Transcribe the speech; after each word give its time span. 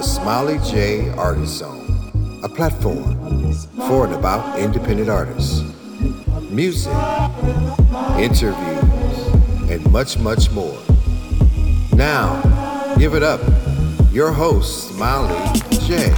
the 0.00 0.06
Smiley 0.06 0.58
J 0.60 1.10
Artist 1.10 1.58
Zone, 1.58 2.40
a 2.42 2.48
platform 2.48 3.52
for 3.86 4.06
and 4.06 4.14
about 4.14 4.58
independent 4.58 5.10
artists, 5.10 5.62
music, 6.48 6.90
interviews, 8.16 9.70
and 9.70 9.92
much, 9.92 10.16
much 10.16 10.50
more. 10.52 10.80
Now, 11.92 12.40
give 12.96 13.12
it 13.12 13.22
up. 13.22 13.42
Your 14.10 14.32
host, 14.32 14.88
Smiley 14.88 15.60
J. 15.86 16.08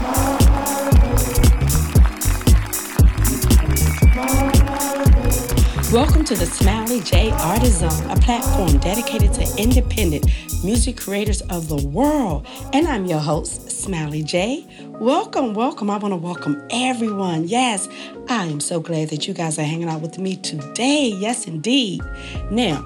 Welcome 5.92 6.24
to 6.24 6.34
the 6.36 6.46
Smiley 6.46 7.00
J 7.00 7.32
Artist 7.32 7.80
Zone, 7.80 8.10
a 8.10 8.16
platform 8.16 8.78
dedicated 8.78 9.34
to 9.34 9.54
independent 9.58 10.26
music 10.64 10.96
creators 10.96 11.42
of 11.42 11.68
the 11.68 11.86
world. 11.88 12.46
And 12.72 12.88
I'm 12.88 13.04
your 13.04 13.18
host, 13.18 13.71
Smiley 13.82 14.22
J. 14.22 14.64
Welcome, 15.00 15.54
welcome. 15.54 15.90
I 15.90 15.96
want 15.96 16.12
to 16.12 16.16
welcome 16.16 16.62
everyone. 16.70 17.48
Yes, 17.48 17.88
I 18.28 18.46
am 18.46 18.60
so 18.60 18.78
glad 18.78 19.08
that 19.08 19.26
you 19.26 19.34
guys 19.34 19.58
are 19.58 19.64
hanging 19.64 19.88
out 19.88 20.00
with 20.00 20.18
me 20.18 20.36
today. 20.36 21.08
Yes, 21.08 21.48
indeed. 21.48 22.00
Now, 22.48 22.80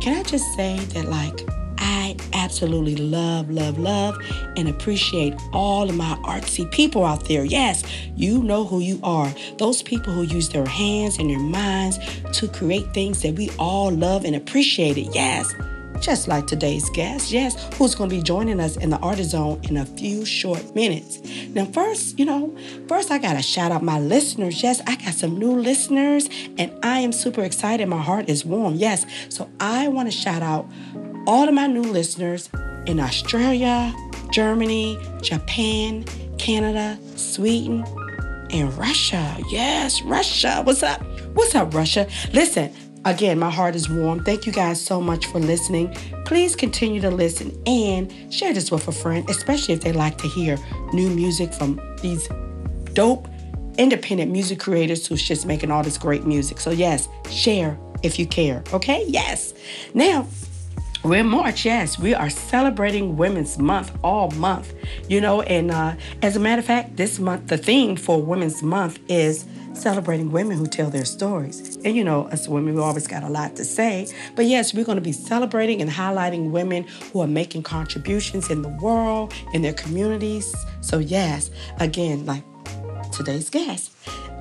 can 0.00 0.16
I 0.16 0.22
just 0.22 0.50
say 0.54 0.78
that, 0.78 1.04
like, 1.04 1.46
I 1.76 2.16
absolutely 2.32 2.96
love, 2.96 3.50
love, 3.50 3.78
love, 3.78 4.16
and 4.56 4.70
appreciate 4.70 5.34
all 5.52 5.86
of 5.86 5.94
my 5.94 6.16
artsy 6.24 6.68
people 6.70 7.04
out 7.04 7.28
there. 7.28 7.44
Yes, 7.44 7.84
you 8.16 8.42
know 8.42 8.64
who 8.64 8.80
you 8.80 9.00
are. 9.02 9.30
Those 9.58 9.82
people 9.82 10.14
who 10.14 10.22
use 10.22 10.48
their 10.48 10.66
hands 10.66 11.18
and 11.18 11.28
their 11.28 11.38
minds 11.38 11.98
to 12.32 12.48
create 12.48 12.94
things 12.94 13.20
that 13.20 13.34
we 13.34 13.50
all 13.58 13.90
love 13.90 14.24
and 14.24 14.34
appreciate 14.34 14.96
it. 14.96 15.14
Yes 15.14 15.54
just 16.00 16.28
like 16.28 16.46
today's 16.46 16.88
guest, 16.90 17.30
yes, 17.30 17.56
who's 17.74 17.94
going 17.94 18.10
to 18.10 18.16
be 18.16 18.22
joining 18.22 18.60
us 18.60 18.76
in 18.76 18.90
the 18.90 18.98
Artist 18.98 19.30
Zone 19.30 19.60
in 19.64 19.76
a 19.76 19.84
few 19.84 20.24
short 20.24 20.74
minutes. 20.74 21.20
Now, 21.48 21.64
first, 21.66 22.18
you 22.18 22.24
know, 22.24 22.56
first 22.88 23.10
I 23.10 23.18
got 23.18 23.34
to 23.34 23.42
shout 23.42 23.72
out 23.72 23.82
my 23.82 23.98
listeners. 23.98 24.62
Yes, 24.62 24.80
I 24.86 24.96
got 24.96 25.14
some 25.14 25.38
new 25.38 25.52
listeners, 25.52 26.28
and 26.56 26.72
I 26.82 27.00
am 27.00 27.12
super 27.12 27.42
excited. 27.42 27.88
My 27.88 28.02
heart 28.02 28.28
is 28.28 28.44
warm. 28.44 28.74
Yes, 28.74 29.06
so 29.28 29.48
I 29.60 29.88
want 29.88 30.10
to 30.10 30.16
shout 30.16 30.42
out 30.42 30.66
all 31.26 31.48
of 31.48 31.54
my 31.54 31.66
new 31.66 31.82
listeners 31.82 32.48
in 32.86 33.00
Australia, 33.00 33.94
Germany, 34.30 34.98
Japan, 35.22 36.04
Canada, 36.38 36.98
Sweden, 37.16 37.84
and 38.50 38.72
Russia. 38.78 39.36
Yes, 39.50 40.00
Russia. 40.02 40.62
What's 40.64 40.82
up? 40.82 41.02
What's 41.34 41.54
up, 41.54 41.74
Russia? 41.74 42.08
Listen, 42.32 42.72
Again, 43.04 43.38
my 43.38 43.50
heart 43.50 43.74
is 43.74 43.88
warm. 43.88 44.24
Thank 44.24 44.46
you 44.46 44.52
guys 44.52 44.80
so 44.80 45.00
much 45.00 45.26
for 45.26 45.38
listening. 45.38 45.94
Please 46.24 46.56
continue 46.56 47.00
to 47.00 47.10
listen 47.10 47.56
and 47.66 48.12
share 48.32 48.52
this 48.52 48.70
with 48.70 48.86
a 48.88 48.92
friend, 48.92 49.28
especially 49.30 49.74
if 49.74 49.80
they 49.80 49.92
like 49.92 50.18
to 50.18 50.28
hear 50.28 50.58
new 50.92 51.08
music 51.10 51.54
from 51.54 51.80
these 52.02 52.28
dope 52.92 53.28
independent 53.78 54.30
music 54.30 54.58
creators 54.58 55.06
who's 55.06 55.22
just 55.22 55.46
making 55.46 55.70
all 55.70 55.82
this 55.82 55.96
great 55.96 56.24
music. 56.24 56.60
So, 56.60 56.70
yes, 56.70 57.08
share 57.30 57.78
if 58.02 58.18
you 58.18 58.26
care. 58.26 58.62
Okay? 58.72 59.04
Yes. 59.06 59.54
Now, 59.94 60.26
we're 61.08 61.20
in 61.20 61.28
March, 61.28 61.64
yes. 61.64 61.98
We 61.98 62.14
are 62.14 62.28
celebrating 62.28 63.16
Women's 63.16 63.58
Month 63.58 63.92
all 64.04 64.30
month, 64.32 64.74
you 65.08 65.20
know. 65.20 65.42
And 65.42 65.70
uh, 65.70 65.94
as 66.22 66.36
a 66.36 66.40
matter 66.40 66.60
of 66.60 66.66
fact, 66.66 66.96
this 66.96 67.18
month, 67.18 67.46
the 67.46 67.56
theme 67.56 67.96
for 67.96 68.20
Women's 68.20 68.62
Month 68.62 68.98
is 69.08 69.46
celebrating 69.72 70.30
women 70.32 70.58
who 70.58 70.66
tell 70.66 70.90
their 70.90 71.04
stories. 71.04 71.76
And 71.84 71.96
you 71.96 72.04
know, 72.04 72.28
as 72.28 72.48
women, 72.48 72.74
we 72.74 72.80
always 72.80 73.06
got 73.06 73.22
a 73.22 73.28
lot 73.28 73.56
to 73.56 73.64
say. 73.64 74.08
But 74.34 74.46
yes, 74.46 74.74
we're 74.74 74.84
going 74.84 74.96
to 74.96 75.02
be 75.02 75.12
celebrating 75.12 75.80
and 75.80 75.90
highlighting 75.90 76.50
women 76.50 76.84
who 77.12 77.20
are 77.20 77.26
making 77.26 77.62
contributions 77.62 78.50
in 78.50 78.62
the 78.62 78.68
world, 78.68 79.32
in 79.54 79.62
their 79.62 79.74
communities. 79.74 80.54
So, 80.80 80.98
yes, 80.98 81.50
again, 81.78 82.26
like 82.26 82.44
today's 83.12 83.50
guest. 83.50 83.92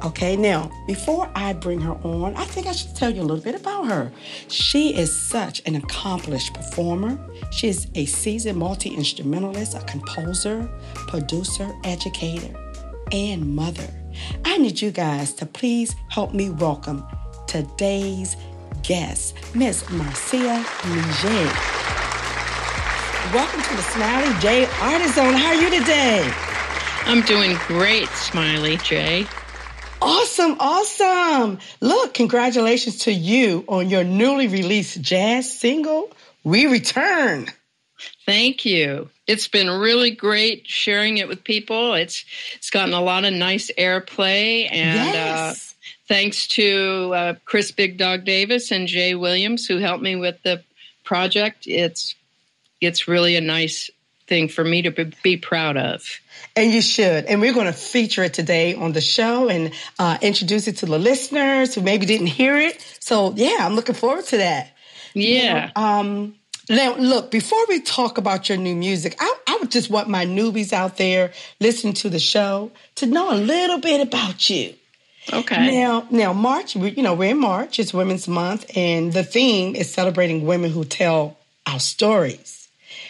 Okay, 0.04 0.36
now, 0.36 0.70
before 0.86 1.28
I 1.34 1.54
bring 1.54 1.82
her 1.82 1.94
on, 2.04 2.36
I 2.36 2.44
think 2.46 2.68
I 2.68 2.72
should 2.72 2.96
tell 2.96 3.10
you 3.10 3.22
a 3.22 3.24
little 3.24 3.44
bit 3.44 3.56
about 3.60 3.88
her. 3.88 4.12
She 4.48 4.96
is 4.96 5.14
such 5.30 5.62
an 5.66 5.76
accomplished 5.76 6.54
performer. 6.54 7.18
She 7.52 7.68
is 7.68 7.88
a 7.96 8.06
seasoned 8.06 8.60
multi 8.60 8.90
instrumentalist, 8.90 9.76
a 9.76 9.80
composer, 9.86 10.70
producer, 10.94 11.74
educator, 11.84 12.56
and 13.12 13.56
mother. 13.56 13.88
I 14.46 14.58
need 14.60 14.80
you 14.80 14.92
guys 14.92 15.34
to 15.34 15.48
please 15.48 15.96
help 16.10 16.32
me 16.32 16.52
welcome 16.52 17.04
today's 17.48 18.38
guest, 18.84 19.36
Miss 19.56 19.90
Marcia 19.90 20.64
Miget. 20.84 21.54
Welcome 23.34 23.62
to 23.64 23.76
the 23.76 23.82
Smiley 23.82 24.40
J 24.42 24.66
Artist 24.80 25.16
Zone. 25.16 25.34
How 25.34 25.48
are 25.48 25.56
you 25.56 25.72
today? 25.72 26.32
I'm 27.06 27.22
doing 27.24 27.58
great, 27.68 28.08
Smiley 28.10 28.78
J. 28.78 29.26
Awesome, 30.02 30.58
awesome. 30.60 31.60
Look, 31.82 32.14
congratulations 32.14 33.00
to 33.00 33.12
you 33.12 33.66
on 33.68 33.90
your 33.90 34.04
newly 34.04 34.48
released 34.48 35.02
jazz 35.02 35.52
single, 35.52 36.12
We 36.44 36.68
Return. 36.68 37.48
Thank 38.26 38.66
you. 38.66 39.10
It's 39.26 39.48
been 39.48 39.70
really 39.70 40.12
great 40.12 40.68
sharing 40.68 41.18
it 41.18 41.28
with 41.28 41.44
people. 41.44 41.96
It's 41.96 42.26
it's 42.56 42.70
gotten 42.70 42.94
a 42.94 43.02
lot 43.02 43.26
of 43.26 43.34
nice 43.34 43.72
airplay 43.78 44.72
and 44.72 45.00
uh, 45.00 45.12
yes. 45.14 45.74
uh, 45.74 45.88
thanks 46.08 46.48
to 46.50 47.12
uh, 47.16 47.34
Chris 47.46 47.72
Big 47.72 47.98
Dog 47.98 48.24
Davis 48.24 48.72
and 48.72 48.88
Jay 48.88 49.16
Williams 49.16 49.66
who 49.66 49.78
helped 49.78 50.04
me 50.04 50.16
with 50.16 50.42
the 50.44 50.64
project. 51.04 51.66
It's 51.66 52.16
it's 52.82 53.08
really 53.08 53.36
a 53.36 53.42
nice 53.42 53.90
thing 54.28 54.50
for 54.50 54.64
me 54.64 54.84
to 54.84 54.92
be 55.24 55.38
proud 55.38 55.78
of. 55.78 56.20
And 56.56 56.72
you 56.72 56.82
should. 56.82 57.26
And 57.26 57.42
we're 57.42 57.54
going 57.54 57.68
to 57.68 57.74
feature 57.74 58.24
it 58.24 58.34
today 58.34 58.76
on 58.76 58.92
the 58.92 59.02
show 59.02 59.50
and 59.50 59.72
uh, 59.98 60.18
introduce 60.22 60.68
it 60.68 60.78
to 60.78 60.86
the 60.86 61.00
listeners 61.00 61.76
who 61.76 61.82
maybe 61.82 62.06
didn't 62.06 62.28
hear 62.28 62.58
it. 62.58 62.82
So 63.00 63.34
yeah, 63.36 63.58
I'm 63.62 63.76
looking 63.76 63.96
forward 63.96 64.26
to 64.26 64.38
that. 64.38 64.72
Yeah. 65.14 65.68
You 65.68 65.72
know, 65.76 65.82
um, 65.82 66.36
now, 66.70 66.96
look, 66.98 67.32
before 67.32 67.66
we 67.70 67.80
talk 67.82 68.18
about 68.18 68.50
your 68.50 68.58
new 68.58 68.76
music, 68.76 69.16
I, 69.20 69.36
I 69.48 69.58
would 69.62 69.72
just 69.72 69.90
want 69.90 70.10
my 70.10 70.26
newbies 70.26 70.74
out 70.74 70.98
there 70.98 71.32
listening 71.62 71.94
to 71.94 72.10
the 72.10 72.20
show 72.20 72.72
to 72.96 73.06
know 73.06 73.32
a 73.32 73.38
little 73.38 73.80
bit 73.80 74.06
about 74.06 74.50
you. 74.50 74.74
Okay. 75.32 75.80
Now, 75.80 76.08
now 76.10 76.34
March, 76.34 76.76
you 76.76 77.04
know, 77.04 77.14
we're 77.14 77.32
in 77.32 77.40
March. 77.40 77.80
It's 77.80 77.94
Women's 77.94 78.28
Month, 78.28 78.66
and 78.76 79.14
the 79.14 79.24
theme 79.24 79.76
is 79.76 79.94
celebrating 79.94 80.46
women 80.46 80.72
who 80.72 80.84
tell 80.84 81.38
our 81.66 81.80
stories. 81.80 82.57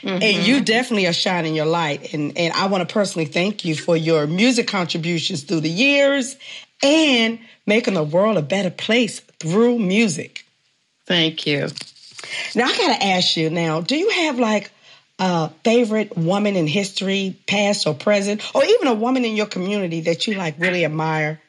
Mm-hmm. 0.07 0.23
And 0.23 0.47
you 0.47 0.61
definitely 0.61 1.05
are 1.07 1.13
shining 1.13 1.53
your 1.53 1.65
light. 1.65 2.13
And, 2.13 2.37
and 2.37 2.53
I 2.53 2.67
want 2.67 2.87
to 2.87 2.91
personally 2.91 3.25
thank 3.25 3.65
you 3.65 3.75
for 3.75 3.97
your 3.97 4.25
music 4.25 4.65
contributions 4.67 5.43
through 5.43 5.59
the 5.59 5.69
years 5.69 6.37
and 6.81 7.39
making 7.65 7.95
the 7.95 8.03
world 8.03 8.37
a 8.37 8.41
better 8.41 8.69
place 8.69 9.19
through 9.19 9.79
music. 9.79 10.45
Thank 11.07 11.45
you. 11.45 11.67
Now 12.55 12.67
I 12.67 12.77
gotta 12.77 13.05
ask 13.05 13.35
you 13.35 13.49
now, 13.49 13.81
do 13.81 13.97
you 13.97 14.09
have 14.09 14.39
like 14.39 14.71
a 15.19 15.49
favorite 15.65 16.17
woman 16.17 16.55
in 16.55 16.67
history, 16.67 17.37
past 17.45 17.85
or 17.85 17.93
present, 17.93 18.49
or 18.55 18.63
even 18.63 18.87
a 18.87 18.93
woman 18.93 19.25
in 19.25 19.35
your 19.35 19.45
community 19.45 20.01
that 20.01 20.25
you 20.25 20.35
like 20.35 20.55
really 20.57 20.85
admire? 20.85 21.41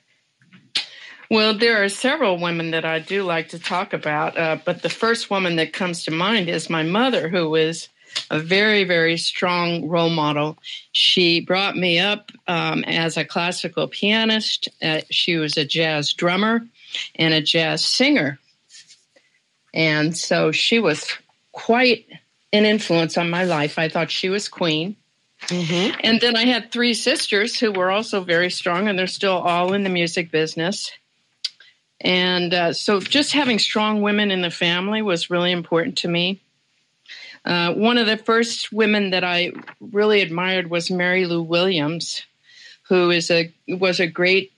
Well, 1.30 1.56
there 1.56 1.84
are 1.84 1.88
several 1.88 2.40
women 2.40 2.72
that 2.72 2.84
I 2.84 2.98
do 2.98 3.22
like 3.22 3.50
to 3.50 3.60
talk 3.60 3.92
about, 3.92 4.36
uh, 4.36 4.58
but 4.64 4.82
the 4.82 4.88
first 4.88 5.30
woman 5.30 5.56
that 5.56 5.72
comes 5.72 6.04
to 6.04 6.10
mind 6.10 6.48
is 6.48 6.68
my 6.68 6.82
mother, 6.82 7.28
who 7.28 7.50
was 7.50 7.88
a 8.30 8.38
very, 8.38 8.84
very 8.84 9.16
strong 9.16 9.88
role 9.88 10.10
model. 10.10 10.58
She 10.92 11.40
brought 11.40 11.76
me 11.76 11.98
up 11.98 12.30
um, 12.46 12.84
as 12.84 13.16
a 13.16 13.24
classical 13.24 13.88
pianist. 13.88 14.68
Uh, 14.82 15.00
she 15.10 15.36
was 15.36 15.56
a 15.56 15.64
jazz 15.64 16.12
drummer 16.12 16.66
and 17.14 17.34
a 17.34 17.40
jazz 17.42 17.84
singer. 17.84 18.38
And 19.74 20.16
so 20.16 20.52
she 20.52 20.78
was 20.78 21.06
quite 21.52 22.06
an 22.52 22.64
influence 22.64 23.18
on 23.18 23.30
my 23.30 23.44
life. 23.44 23.78
I 23.78 23.88
thought 23.88 24.10
she 24.10 24.28
was 24.28 24.48
queen. 24.48 24.96
Mm-hmm. 25.46 26.00
And 26.02 26.20
then 26.20 26.36
I 26.36 26.44
had 26.44 26.72
three 26.72 26.94
sisters 26.94 27.58
who 27.58 27.70
were 27.70 27.90
also 27.90 28.22
very 28.22 28.50
strong, 28.50 28.88
and 28.88 28.98
they're 28.98 29.06
still 29.06 29.36
all 29.36 29.72
in 29.72 29.84
the 29.84 29.90
music 29.90 30.30
business. 30.30 30.90
And 32.00 32.54
uh, 32.54 32.72
so 32.72 33.00
just 33.00 33.32
having 33.32 33.58
strong 33.58 34.02
women 34.02 34.30
in 34.30 34.42
the 34.42 34.50
family 34.50 35.02
was 35.02 35.30
really 35.30 35.52
important 35.52 35.98
to 35.98 36.08
me. 36.08 36.40
Uh, 37.48 37.72
one 37.72 37.96
of 37.96 38.06
the 38.06 38.18
first 38.18 38.70
women 38.72 39.10
that 39.10 39.24
I 39.24 39.52
really 39.80 40.20
admired 40.20 40.68
was 40.68 40.90
Mary 40.90 41.24
Lou 41.24 41.40
Williams, 41.40 42.22
who 42.88 43.10
is 43.10 43.30
a 43.30 43.50
was 43.66 44.00
a 44.00 44.06
great 44.06 44.52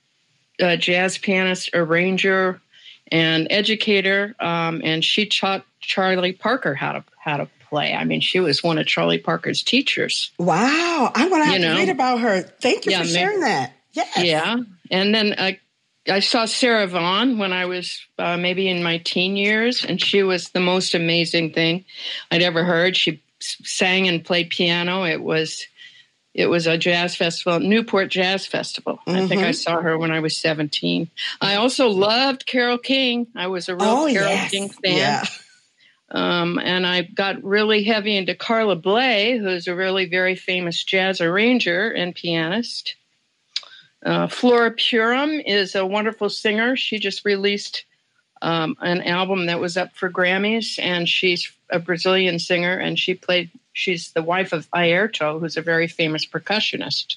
uh, 0.60 0.74
jazz 0.74 1.16
pianist, 1.16 1.70
arranger, 1.72 2.60
and 3.06 3.46
educator, 3.48 4.34
um, 4.40 4.80
and 4.82 5.04
she 5.04 5.26
taught 5.26 5.64
Charlie 5.80 6.32
Parker 6.32 6.74
how 6.74 6.92
to 6.92 7.04
how 7.16 7.36
to 7.36 7.48
play. 7.68 7.94
I 7.94 8.02
mean, 8.02 8.20
she 8.20 8.40
was 8.40 8.60
one 8.60 8.76
of 8.76 8.86
Charlie 8.86 9.18
Parker's 9.18 9.62
teachers. 9.62 10.32
Wow, 10.36 11.12
I'm 11.14 11.28
going 11.28 11.42
to 11.42 11.44
have 11.44 11.54
you 11.54 11.60
to 11.60 11.68
know? 11.68 11.76
read 11.76 11.90
about 11.90 12.20
her. 12.20 12.42
Thank 12.42 12.86
you 12.86 12.92
yeah, 12.92 13.02
for 13.02 13.08
sharing 13.08 13.40
that. 13.40 13.72
Yes. 13.92 14.24
Yeah, 14.24 14.56
and 14.90 15.14
then 15.14 15.36
I 15.38 15.60
I 16.08 16.20
saw 16.20 16.46
Sarah 16.46 16.86
Vaughan 16.86 17.38
when 17.38 17.52
I 17.52 17.66
was 17.66 18.00
uh, 18.18 18.36
maybe 18.36 18.68
in 18.68 18.82
my 18.82 18.98
teen 18.98 19.36
years, 19.36 19.84
and 19.84 20.00
she 20.00 20.22
was 20.22 20.50
the 20.50 20.60
most 20.60 20.94
amazing 20.94 21.52
thing 21.52 21.84
I'd 22.30 22.42
ever 22.42 22.64
heard. 22.64 22.96
She 22.96 23.22
sang 23.40 24.08
and 24.08 24.24
played 24.24 24.50
piano. 24.50 25.04
It 25.04 25.22
was 25.22 25.66
it 26.32 26.46
was 26.46 26.66
a 26.66 26.78
jazz 26.78 27.16
festival, 27.16 27.58
Newport 27.58 28.08
Jazz 28.08 28.46
Festival. 28.46 29.00
Mm-hmm. 29.06 29.10
I 29.10 29.26
think 29.26 29.42
I 29.42 29.46
mm-hmm. 29.46 29.52
saw 29.52 29.80
her 29.80 29.98
when 29.98 30.12
I 30.12 30.20
was 30.20 30.36
17. 30.36 31.10
I 31.40 31.56
also 31.56 31.88
loved 31.88 32.46
Carole 32.46 32.78
King. 32.78 33.26
I 33.34 33.48
was 33.48 33.68
a 33.68 33.74
real 33.74 33.84
oh, 33.84 34.08
Carole 34.12 34.28
yes. 34.28 34.50
King 34.50 34.68
fan. 34.68 34.96
Yeah. 34.96 35.24
Um, 36.12 36.58
and 36.58 36.86
I 36.86 37.02
got 37.02 37.42
really 37.42 37.84
heavy 37.84 38.16
into 38.16 38.34
Carla 38.34 38.76
Bley, 38.76 39.38
who's 39.38 39.68
a 39.68 39.74
really 39.74 40.06
very 40.06 40.34
famous 40.34 40.82
jazz 40.82 41.20
arranger 41.20 41.90
and 41.90 42.14
pianist. 42.14 42.96
Uh, 44.04 44.28
Flora 44.28 44.70
Purim 44.70 45.40
is 45.40 45.74
a 45.74 45.84
wonderful 45.84 46.30
singer. 46.30 46.76
She 46.76 46.98
just 46.98 47.24
released 47.24 47.84
um, 48.42 48.76
an 48.80 49.02
album 49.02 49.46
that 49.46 49.60
was 49.60 49.76
up 49.76 49.94
for 49.94 50.10
Grammys, 50.10 50.78
and 50.78 51.08
she's 51.08 51.52
a 51.68 51.78
Brazilian 51.78 52.38
singer, 52.38 52.76
and 52.78 52.98
she 52.98 53.14
played. 53.14 53.50
She's 53.72 54.12
the 54.12 54.22
wife 54.22 54.52
of 54.52 54.70
Airto, 54.70 55.38
who's 55.38 55.56
a 55.56 55.62
very 55.62 55.86
famous 55.86 56.26
percussionist. 56.26 57.16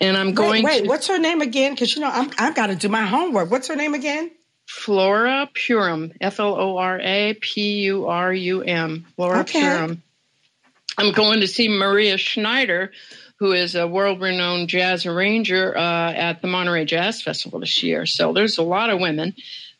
And 0.00 0.16
I'm 0.16 0.34
going. 0.34 0.64
Wait, 0.64 0.72
wait 0.72 0.82
to, 0.82 0.88
what's 0.88 1.08
her 1.08 1.18
name 1.18 1.40
again? 1.40 1.72
Because 1.72 1.94
you 1.94 2.02
know 2.02 2.10
I'm, 2.10 2.30
I've 2.38 2.54
got 2.54 2.66
to 2.66 2.76
do 2.76 2.88
my 2.88 3.04
homework. 3.06 3.50
What's 3.50 3.68
her 3.68 3.76
name 3.76 3.94
again? 3.94 4.30
Flora 4.66 5.48
Purim, 5.52 6.12
F 6.20 6.38
L 6.38 6.54
O 6.54 6.76
R 6.76 7.00
A 7.00 7.34
P 7.34 7.80
U 7.86 8.06
R 8.06 8.32
U 8.32 8.62
M. 8.62 9.06
Flora 9.16 9.40
okay. 9.40 9.60
Purim. 9.60 10.02
I'm 10.96 11.12
going 11.12 11.40
to 11.40 11.48
see 11.48 11.68
Maria 11.68 12.18
Schneider, 12.18 12.92
who 13.40 13.52
is 13.52 13.74
a 13.74 13.88
world 13.88 14.20
renowned 14.20 14.68
jazz 14.68 15.06
arranger 15.06 15.76
uh, 15.76 16.12
at 16.12 16.42
the 16.42 16.46
Monterey 16.46 16.84
Jazz 16.84 17.22
Festival 17.22 17.58
this 17.58 17.82
year. 17.82 18.04
So 18.04 18.34
there's 18.34 18.58
a 18.58 18.62
lot 18.62 18.90
of 18.90 19.00
women 19.00 19.34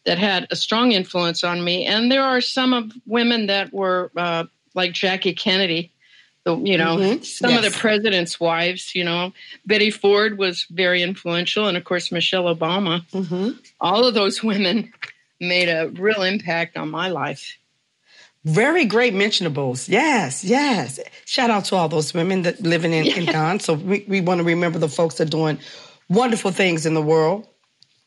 that 0.06 0.16
had 0.18 0.46
a 0.50 0.56
strong 0.56 0.92
influence 0.92 1.44
on 1.44 1.62
me. 1.62 1.84
And 1.84 2.10
there 2.10 2.24
are 2.24 2.40
some 2.40 2.72
of 2.72 2.90
women 3.06 3.46
that 3.48 3.70
were 3.72 4.10
uh, 4.16 4.44
like 4.74 4.92
Jackie 4.92 5.34
Kennedy, 5.34 5.92
the, 6.44 6.56
you 6.56 6.78
know, 6.78 6.96
mm-hmm. 6.96 7.22
some 7.22 7.50
yes. 7.50 7.66
of 7.66 7.70
the 7.70 7.78
president's 7.78 8.40
wives, 8.40 8.94
you 8.94 9.04
know, 9.04 9.34
Betty 9.66 9.90
Ford 9.90 10.38
was 10.38 10.66
very 10.70 11.02
influential. 11.02 11.68
And 11.68 11.76
of 11.76 11.84
course, 11.84 12.10
Michelle 12.10 12.44
Obama. 12.44 13.06
Mm-hmm. 13.10 13.58
All 13.78 14.06
of 14.06 14.14
those 14.14 14.42
women 14.42 14.90
made 15.38 15.68
a 15.68 15.88
real 15.88 16.22
impact 16.22 16.78
on 16.78 16.90
my 16.90 17.10
life. 17.10 17.58
Very 18.44 18.86
great 18.86 19.12
mentionables. 19.12 19.88
Yes, 19.88 20.44
yes. 20.44 20.98
Shout 21.26 21.50
out 21.50 21.66
to 21.66 21.76
all 21.76 21.88
those 21.88 22.14
women 22.14 22.42
that 22.42 22.62
living 22.62 22.92
in, 22.92 23.04
yeah. 23.04 23.16
in 23.16 23.26
Ghana. 23.26 23.60
So 23.60 23.74
we, 23.74 24.04
we 24.08 24.20
want 24.22 24.38
to 24.38 24.44
remember 24.44 24.78
the 24.78 24.88
folks 24.88 25.16
that 25.16 25.28
are 25.28 25.30
doing 25.30 25.58
wonderful 26.08 26.50
things 26.50 26.86
in 26.86 26.94
the 26.94 27.02
world. 27.02 27.46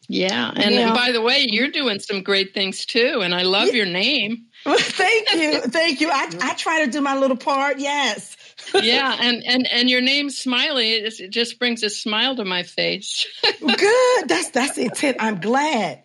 Yeah. 0.10 0.52
And, 0.56 0.76
and 0.76 0.94
by 0.94 1.12
the 1.12 1.22
way, 1.22 1.46
you're 1.48 1.70
doing 1.70 2.00
some 2.00 2.24
great 2.24 2.54
things 2.54 2.86
too. 2.86 3.22
And 3.24 3.34
I 3.34 3.44
love 3.44 3.68
yeah. 3.68 3.74
your 3.74 3.86
name. 3.86 4.48
Thank 4.66 5.34
you. 5.34 5.62
Thank 5.62 6.02
you. 6.02 6.10
I, 6.10 6.30
I 6.42 6.54
try 6.56 6.86
to 6.86 6.92
do 6.92 7.02
my 7.02 7.16
little 7.16 7.38
part. 7.38 7.80
Yes. 7.80 8.36
yeah. 8.74 9.16
And, 9.20 9.44
and, 9.46 9.68
and 9.72 9.90
your 9.90 10.02
name 10.02 10.30
Smiley, 10.30 10.92
it 10.94 11.30
just 11.32 11.60
brings 11.60 11.84
a 11.84 11.90
smile 11.90 12.36
to 12.36 12.46
my 12.46 12.64
face. 12.64 13.28
Good. 13.60 14.30
That's, 14.30 14.50
that's 14.50 14.76
the 14.76 14.86
intent. 14.86 15.18
I'm 15.20 15.40
glad 15.40 16.03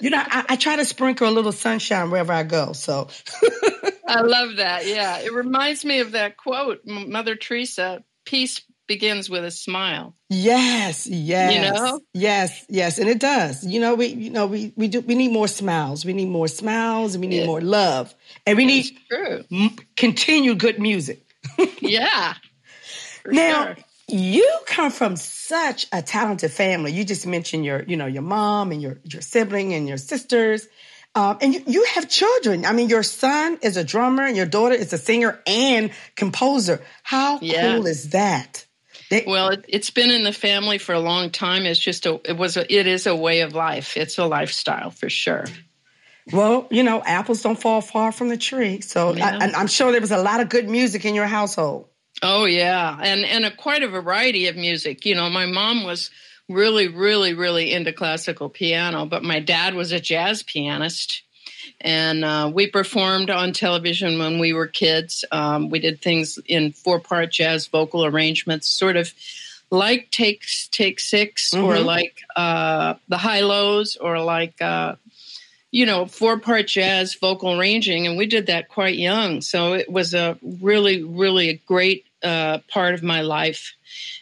you 0.00 0.10
know, 0.10 0.22
I, 0.24 0.44
I, 0.50 0.56
try 0.56 0.76
to 0.76 0.84
sprinkle 0.84 1.28
a 1.28 1.30
little 1.30 1.52
sunshine 1.52 2.10
wherever 2.10 2.32
I 2.32 2.42
go. 2.42 2.72
So 2.72 3.08
I 4.06 4.20
love 4.20 4.56
that. 4.56 4.86
Yeah. 4.86 5.18
It 5.18 5.32
reminds 5.32 5.84
me 5.84 6.00
of 6.00 6.12
that 6.12 6.36
quote, 6.36 6.80
Mother 6.86 7.34
Teresa, 7.34 8.04
peace 8.24 8.60
begins 8.86 9.30
with 9.30 9.44
a 9.44 9.50
smile. 9.50 10.14
Yes, 10.28 11.06
yes. 11.06 11.54
You 11.54 11.72
know? 11.72 12.00
Yes, 12.12 12.64
yes. 12.68 12.98
And 12.98 13.08
it 13.08 13.18
does. 13.18 13.64
You 13.64 13.80
know, 13.80 13.94
we 13.94 14.06
you 14.06 14.30
know, 14.30 14.46
we 14.46 14.72
we 14.76 14.88
do 14.88 15.00
we 15.00 15.14
need 15.14 15.32
more 15.32 15.48
smiles. 15.48 16.04
We 16.04 16.12
need 16.12 16.28
more 16.28 16.48
smiles 16.48 17.14
and 17.14 17.22
we 17.22 17.28
need 17.28 17.46
more 17.46 17.60
love. 17.60 18.14
And 18.46 18.56
we 18.56 18.66
need 18.66 18.86
true. 19.08 19.44
M- 19.50 19.76
continued 19.96 20.58
good 20.58 20.78
music. 20.78 21.24
yeah. 21.80 22.34
now, 23.24 23.64
sure. 23.64 23.76
You 24.12 24.48
come 24.66 24.90
from 24.90 25.16
such 25.16 25.86
a 25.92 26.02
talented 26.02 26.50
family. 26.50 26.92
You 26.92 27.04
just 27.04 27.26
mentioned 27.26 27.64
your, 27.64 27.82
you 27.82 27.96
know, 27.96 28.06
your 28.06 28.22
mom 28.22 28.72
and 28.72 28.82
your 28.82 28.98
your 29.04 29.22
sibling 29.22 29.72
and 29.74 29.88
your 29.88 29.96
sisters. 29.96 30.68
Um, 31.14 31.38
and 31.42 31.52
you, 31.52 31.62
you 31.66 31.84
have 31.94 32.08
children. 32.08 32.64
I 32.64 32.72
mean, 32.72 32.88
your 32.88 33.02
son 33.02 33.58
is 33.62 33.76
a 33.76 33.84
drummer 33.84 34.22
and 34.22 34.36
your 34.36 34.46
daughter 34.46 34.74
is 34.74 34.92
a 34.92 34.98
singer 34.98 35.40
and 35.46 35.90
composer. 36.16 36.82
How 37.02 37.38
yeah. 37.40 37.74
cool 37.74 37.86
is 37.86 38.10
that? 38.10 38.64
They, 39.10 39.24
well, 39.26 39.50
it, 39.50 39.66
has 39.70 39.90
been 39.90 40.10
in 40.10 40.24
the 40.24 40.32
family 40.32 40.78
for 40.78 40.94
a 40.94 41.00
long 41.00 41.28
time. 41.28 41.66
It's 41.66 41.78
just 41.78 42.06
a, 42.06 42.18
it 42.24 42.38
was, 42.38 42.56
a, 42.56 42.74
it 42.74 42.86
is 42.86 43.06
a 43.06 43.14
way 43.14 43.42
of 43.42 43.54
life. 43.54 43.98
It's 43.98 44.16
a 44.16 44.24
lifestyle 44.24 44.90
for 44.90 45.10
sure. 45.10 45.44
Well, 46.32 46.66
you 46.70 46.82
know, 46.82 47.02
apples 47.04 47.42
don't 47.42 47.60
fall 47.60 47.82
far 47.82 48.10
from 48.10 48.28
the 48.28 48.38
tree. 48.38 48.80
So 48.80 49.14
yeah. 49.14 49.38
I, 49.42 49.52
I'm 49.52 49.66
sure 49.66 49.92
there 49.92 50.00
was 50.00 50.12
a 50.12 50.22
lot 50.22 50.40
of 50.40 50.48
good 50.48 50.66
music 50.66 51.04
in 51.04 51.14
your 51.14 51.26
household. 51.26 51.88
Oh 52.20 52.44
yeah, 52.44 52.98
and 53.00 53.24
and 53.24 53.44
a, 53.44 53.50
quite 53.50 53.82
a 53.82 53.88
variety 53.88 54.48
of 54.48 54.56
music. 54.56 55.04
You 55.04 55.14
know, 55.14 55.30
my 55.30 55.46
mom 55.46 55.84
was 55.84 56.10
really, 56.48 56.88
really, 56.88 57.34
really 57.34 57.72
into 57.72 57.92
classical 57.92 58.48
piano, 58.48 59.06
but 59.06 59.22
my 59.22 59.40
dad 59.40 59.74
was 59.74 59.92
a 59.92 60.00
jazz 60.00 60.42
pianist, 60.42 61.22
and 61.80 62.24
uh, 62.24 62.50
we 62.52 62.66
performed 62.66 63.30
on 63.30 63.52
television 63.52 64.18
when 64.18 64.38
we 64.38 64.52
were 64.52 64.66
kids. 64.66 65.24
Um, 65.32 65.70
we 65.70 65.78
did 65.78 66.00
things 66.00 66.38
in 66.46 66.72
four-part 66.72 67.30
jazz 67.32 67.66
vocal 67.68 68.04
arrangements, 68.04 68.68
sort 68.68 68.96
of 68.96 69.12
like 69.70 70.10
takes 70.10 70.68
Take 70.68 71.00
6 71.00 71.50
mm-hmm. 71.50 71.64
or 71.64 71.78
like 71.78 72.20
uh, 72.36 72.94
the 73.08 73.16
Hi-Lo's, 73.18 73.96
or 73.96 74.20
like. 74.20 74.60
Uh, 74.60 74.96
you 75.72 75.86
know, 75.86 76.04
four 76.06 76.38
part 76.38 76.68
jazz 76.68 77.14
vocal 77.14 77.58
arranging, 77.58 78.06
and 78.06 78.16
we 78.16 78.26
did 78.26 78.46
that 78.46 78.68
quite 78.68 78.96
young. 78.96 79.40
So 79.40 79.72
it 79.72 79.90
was 79.90 80.14
a 80.14 80.38
really, 80.42 81.02
really 81.02 81.48
a 81.48 81.54
great 81.66 82.04
uh, 82.22 82.58
part 82.68 82.94
of 82.94 83.02
my 83.02 83.22
life, 83.22 83.72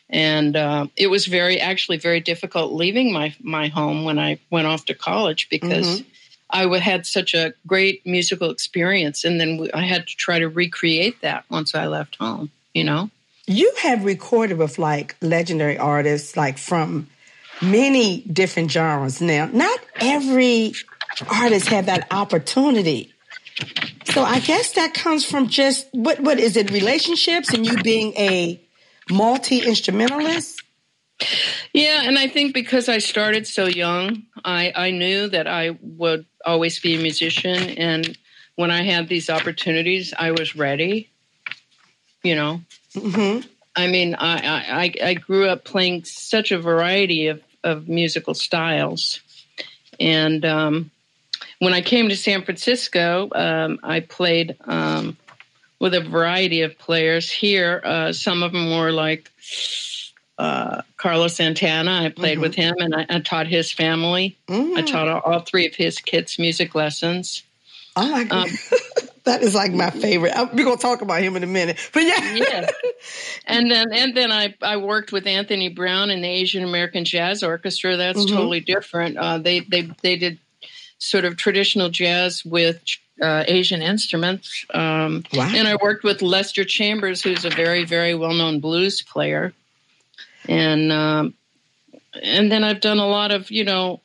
and 0.08 0.56
uh, 0.56 0.86
it 0.96 1.08
was 1.08 1.26
very, 1.26 1.60
actually, 1.60 1.98
very 1.98 2.20
difficult 2.20 2.72
leaving 2.72 3.12
my 3.12 3.34
my 3.42 3.66
home 3.66 4.04
when 4.04 4.18
I 4.18 4.38
went 4.48 4.66
off 4.66 4.86
to 4.86 4.94
college 4.94 5.50
because. 5.50 6.00
Mm-hmm. 6.00 6.06
I 6.52 6.66
had 6.78 7.06
such 7.06 7.32
a 7.32 7.54
great 7.64 8.04
musical 8.04 8.50
experience, 8.50 9.24
and 9.24 9.40
then 9.40 9.68
I 9.72 9.86
had 9.86 10.08
to 10.08 10.16
try 10.16 10.40
to 10.40 10.48
recreate 10.48 11.20
that 11.20 11.44
once 11.48 11.76
I 11.76 11.86
left 11.86 12.16
home. 12.16 12.50
You 12.74 12.82
know, 12.82 13.08
you 13.46 13.72
have 13.82 14.04
recorded 14.04 14.58
with 14.58 14.76
like 14.76 15.14
legendary 15.20 15.78
artists, 15.78 16.36
like 16.36 16.58
from 16.58 17.06
many 17.62 18.22
different 18.22 18.72
genres. 18.72 19.20
Now, 19.20 19.46
not 19.52 19.78
every 20.00 20.72
artists 21.28 21.68
have 21.68 21.86
that 21.86 22.06
opportunity. 22.10 23.12
So 24.06 24.22
I 24.22 24.40
guess 24.40 24.72
that 24.72 24.94
comes 24.94 25.24
from 25.24 25.48
just 25.48 25.86
what 25.92 26.20
what 26.20 26.38
is 26.38 26.56
it 26.56 26.70
relationships 26.70 27.52
and 27.52 27.64
you 27.64 27.76
being 27.82 28.12
a 28.14 28.60
multi 29.10 29.60
instrumentalist. 29.60 30.62
Yeah, 31.72 32.02
and 32.04 32.18
I 32.18 32.28
think 32.28 32.54
because 32.54 32.88
I 32.88 32.98
started 32.98 33.46
so 33.46 33.66
young, 33.66 34.24
I 34.44 34.72
I 34.74 34.90
knew 34.90 35.28
that 35.28 35.46
I 35.46 35.78
would 35.82 36.24
always 36.44 36.80
be 36.80 36.96
a 36.96 37.02
musician, 37.02 37.70
and 37.78 38.16
when 38.56 38.70
I 38.70 38.82
had 38.82 39.08
these 39.08 39.28
opportunities, 39.28 40.14
I 40.18 40.32
was 40.32 40.56
ready. 40.56 41.10
You 42.22 42.34
know, 42.34 42.60
mm-hmm. 42.94 43.46
I 43.76 43.86
mean, 43.86 44.14
I, 44.14 44.92
I 45.02 45.08
I 45.10 45.14
grew 45.14 45.48
up 45.48 45.64
playing 45.64 46.04
such 46.04 46.52
a 46.52 46.58
variety 46.58 47.28
of 47.28 47.42
of 47.62 47.88
musical 47.88 48.34
styles, 48.34 49.20
and 49.98 50.44
um, 50.44 50.90
when 51.60 51.74
I 51.74 51.82
came 51.82 52.08
to 52.08 52.16
San 52.16 52.42
Francisco, 52.42 53.28
um, 53.32 53.78
I 53.82 54.00
played 54.00 54.56
um, 54.64 55.16
with 55.78 55.94
a 55.94 56.00
variety 56.00 56.62
of 56.62 56.76
players 56.78 57.30
here. 57.30 57.80
Uh, 57.84 58.12
some 58.12 58.42
of 58.42 58.52
them 58.52 58.70
were 58.70 58.90
like 58.90 59.30
uh, 60.38 60.80
Carlos 60.96 61.36
Santana. 61.36 62.02
I 62.04 62.08
played 62.08 62.34
mm-hmm. 62.34 62.40
with 62.40 62.54
him 62.54 62.74
and 62.78 62.94
I, 62.94 63.06
I, 63.10 63.20
taught 63.20 63.46
his 63.46 63.70
family. 63.70 64.38
Mm. 64.48 64.76
I 64.76 64.82
taught 64.82 65.06
all, 65.06 65.20
all, 65.20 65.40
three 65.40 65.66
of 65.66 65.74
his 65.74 65.98
kids 65.98 66.38
music 66.38 66.74
lessons. 66.74 67.42
Oh 67.94 68.10
my 68.10 68.24
God. 68.24 68.48
Um, 68.48 68.54
that 69.24 69.42
is 69.42 69.54
like 69.54 69.72
my 69.72 69.90
favorite. 69.90 70.32
We're 70.54 70.64
gonna 70.64 70.78
talk 70.78 71.02
about 71.02 71.20
him 71.20 71.36
in 71.36 71.44
a 71.44 71.46
minute, 71.46 71.76
but 71.92 72.04
yeah, 72.04 72.34
yeah. 72.34 72.70
And 73.46 73.70
then 73.70 73.92
and 73.92 74.16
then 74.16 74.32
I 74.32 74.54
I 74.62 74.78
worked 74.78 75.12
with 75.12 75.26
Anthony 75.26 75.68
Brown 75.68 76.08
in 76.10 76.22
the 76.22 76.28
Asian 76.28 76.64
American 76.64 77.04
Jazz 77.04 77.42
Orchestra. 77.42 77.96
That's 77.96 78.20
mm-hmm. 78.20 78.34
totally 78.34 78.60
different. 78.60 79.18
Uh, 79.18 79.38
they 79.38 79.60
they 79.60 79.90
they 80.02 80.16
did 80.16 80.38
sort 81.00 81.24
of 81.24 81.36
traditional 81.36 81.88
jazz 81.88 82.44
with 82.44 82.80
uh, 83.20 83.44
Asian 83.48 83.82
instruments. 83.82 84.64
Um, 84.72 85.24
wow. 85.32 85.50
And 85.52 85.66
I 85.66 85.76
worked 85.76 86.04
with 86.04 86.22
Lester 86.22 86.64
Chambers, 86.64 87.22
who's 87.22 87.44
a 87.44 87.50
very, 87.50 87.84
very 87.84 88.14
well 88.14 88.34
known 88.34 88.60
blues 88.60 89.02
player. 89.02 89.52
And, 90.48 90.92
um, 90.92 91.34
and 92.22 92.52
then 92.52 92.62
I've 92.64 92.80
done 92.80 92.98
a 92.98 93.06
lot 93.06 93.32
of, 93.32 93.50
you 93.50 93.64
know, 93.64 94.00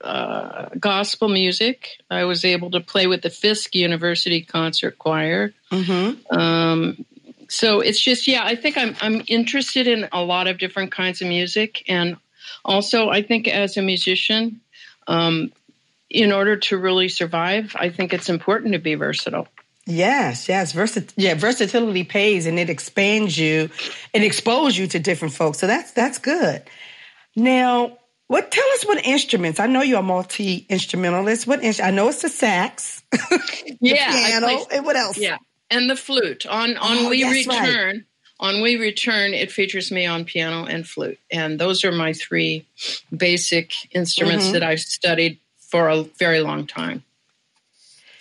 uh, 0.00 0.68
gospel 0.78 1.28
music. 1.28 1.90
I 2.10 2.24
was 2.24 2.44
able 2.44 2.70
to 2.72 2.80
play 2.80 3.06
with 3.06 3.22
the 3.22 3.30
Fisk 3.30 3.74
University 3.74 4.42
Concert 4.42 4.98
Choir. 4.98 5.52
Mm-hmm. 5.72 6.36
Um, 6.36 7.04
so 7.48 7.80
it's 7.80 8.00
just, 8.00 8.26
yeah, 8.28 8.44
I 8.44 8.56
think 8.56 8.76
I'm, 8.76 8.96
I'm 9.00 9.22
interested 9.26 9.86
in 9.86 10.08
a 10.12 10.22
lot 10.22 10.48
of 10.48 10.58
different 10.58 10.92
kinds 10.92 11.22
of 11.22 11.28
music. 11.28 11.84
And 11.88 12.16
also, 12.64 13.08
I 13.08 13.22
think 13.22 13.48
as 13.48 13.76
a 13.76 13.82
musician, 13.82 14.60
um, 15.06 15.52
in 16.08 16.32
order 16.32 16.56
to 16.56 16.78
really 16.78 17.08
survive, 17.08 17.74
I 17.76 17.90
think 17.90 18.12
it's 18.12 18.28
important 18.28 18.72
to 18.72 18.78
be 18.78 18.94
versatile. 18.94 19.48
Yes, 19.86 20.48
yes. 20.48 20.72
Versit- 20.72 21.12
yeah, 21.16 21.34
versatility 21.34 22.04
pays 22.04 22.46
and 22.46 22.58
it 22.58 22.68
expands 22.68 23.38
you 23.38 23.70
and 24.12 24.24
exposes 24.24 24.76
you 24.76 24.88
to 24.88 24.98
different 24.98 25.34
folks. 25.34 25.58
So 25.58 25.68
that's 25.68 25.92
that's 25.92 26.18
good. 26.18 26.62
Now, 27.36 27.98
what 28.26 28.50
tell 28.50 28.68
us 28.74 28.84
what 28.84 29.04
instruments? 29.04 29.60
I 29.60 29.66
know 29.66 29.82
you're 29.82 30.00
a 30.00 30.02
multi 30.02 30.66
instrumentalist. 30.68 31.46
What 31.46 31.60
I 31.80 31.92
know 31.92 32.08
it's 32.08 32.22
the 32.22 32.28
sax, 32.28 33.04
the 33.12 33.76
yeah, 33.80 34.10
piano, 34.10 34.46
play, 34.46 34.76
and 34.76 34.84
what 34.84 34.96
else? 34.96 35.16
Yeah, 35.16 35.36
and 35.70 35.88
the 35.88 35.94
flute. 35.94 36.46
On 36.46 36.76
on 36.76 36.96
oh, 36.98 37.08
We 37.08 37.22
Return, 37.22 37.96
right. 37.96 38.04
on 38.40 38.62
We 38.62 38.76
Return, 38.76 39.34
it 39.34 39.52
features 39.52 39.92
me 39.92 40.06
on 40.06 40.24
piano 40.24 40.64
and 40.64 40.84
flute, 40.84 41.20
and 41.30 41.60
those 41.60 41.84
are 41.84 41.92
my 41.92 42.12
three 42.12 42.66
basic 43.16 43.72
instruments 43.94 44.46
mm-hmm. 44.46 44.54
that 44.54 44.62
I've 44.64 44.80
studied 44.80 45.38
for 45.68 45.88
a 45.88 46.02
very 46.02 46.40
long 46.40 46.66
time. 46.66 47.02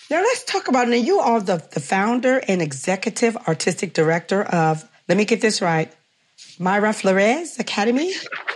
Now 0.09 0.21
let's 0.21 0.43
talk 0.43 0.67
about 0.67 0.87
now. 0.87 0.95
You 0.95 1.19
are 1.19 1.41
the, 1.41 1.57
the 1.71 1.79
founder 1.79 2.41
and 2.47 2.61
executive 2.61 3.35
artistic 3.47 3.93
director 3.93 4.43
of. 4.43 4.87
Let 5.07 5.17
me 5.17 5.25
get 5.25 5.41
this 5.41 5.61
right. 5.61 5.91
Myra 6.59 6.93
Flores 6.93 7.59
Academy. 7.59 8.13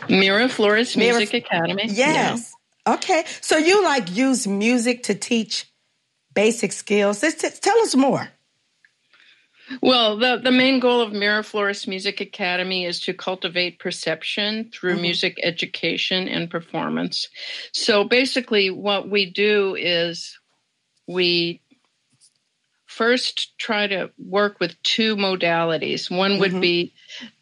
Mira 0.10 0.50
Flores 0.50 0.96
Music 0.96 1.34
Mira, 1.34 1.46
Academy. 1.46 1.84
Yes. 1.88 2.54
Yeah. 2.86 2.94
Okay. 2.96 3.24
So 3.42 3.58
you 3.58 3.84
like 3.84 4.16
use 4.16 4.48
music 4.48 5.04
to 5.04 5.16
teach 5.16 5.66
basic 6.34 6.72
skills. 6.72 7.22
T- 7.22 7.50
tell 7.62 7.80
us 7.80 7.96
more. 7.96 8.28
Well, 9.82 10.18
the, 10.18 10.40
the 10.44 10.52
main 10.52 10.80
goal 10.80 11.02
of 11.02 11.14
Mira 11.14 11.44
Flores 11.44 11.88
Music 11.88 12.22
Academy 12.22 12.86
is 12.86 13.02
to 13.02 13.14
cultivate 13.14 13.80
perception 13.80 14.72
through 14.74 14.94
mm-hmm. 14.94 15.02
music 15.02 15.40
education 15.44 16.28
and 16.28 16.50
performance. 16.50 17.30
So 17.72 18.04
basically, 18.04 18.70
what 18.70 19.10
we 19.10 19.30
do 19.30 19.76
is 19.76 20.40
we 21.08 21.62
first 22.86 23.58
try 23.58 23.88
to 23.88 24.12
work 24.18 24.60
with 24.60 24.82
two 24.84 25.16
modalities. 25.16 26.10
One 26.10 26.40
would 26.40 26.52
mm-hmm. 26.52 26.62
be 26.62 26.94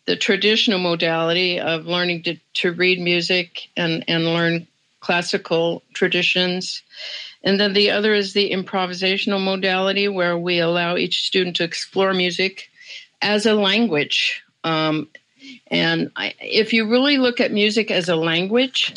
the 0.05 0.15
traditional 0.15 0.79
modality 0.79 1.60
of 1.60 1.86
learning 1.86 2.24
to, 2.24 2.38
to 2.55 2.74
read 2.74 3.00
music 3.00 3.69
and, 3.75 4.03
and 4.07 4.25
learn 4.25 4.67
classical 5.00 5.84
traditions. 5.93 6.84
And 7.48 7.58
then 7.58 7.72
the 7.72 7.92
other 7.92 8.13
is 8.13 8.34
the 8.34 8.51
improvisational 8.51 9.42
modality, 9.42 10.10
where 10.10 10.38
we 10.38 10.60
allow 10.60 10.98
each 10.98 11.25
student 11.25 11.56
to 11.56 11.63
explore 11.63 12.13
music 12.13 12.70
as 13.22 13.46
a 13.46 13.54
language. 13.54 14.44
Um, 14.66 15.08
and 15.68 16.12
I, 16.18 16.34
if 16.42 16.74
you 16.74 16.89
really 16.89 17.18
look 17.18 17.39
at 17.39 17.54
music 17.54 17.89
as 17.89 18.10
a 18.10 18.18
language, 18.18 18.94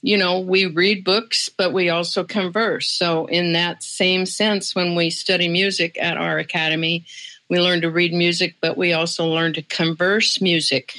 you 0.00 0.16
know, 0.16 0.40
we 0.40 0.64
read 0.64 1.04
books, 1.04 1.50
but 1.50 1.74
we 1.74 1.90
also 1.90 2.24
converse. 2.24 2.88
So, 2.88 3.26
in 3.26 3.52
that 3.52 3.82
same 3.82 4.24
sense, 4.24 4.74
when 4.74 4.94
we 4.94 5.10
study 5.10 5.48
music 5.48 5.98
at 6.00 6.16
our 6.16 6.38
academy, 6.38 7.04
we 7.50 7.60
learn 7.60 7.82
to 7.82 7.90
read 7.90 8.14
music, 8.14 8.56
but 8.62 8.78
we 8.78 8.94
also 8.94 9.26
learn 9.26 9.52
to 9.52 9.62
converse 9.62 10.40
music, 10.40 10.94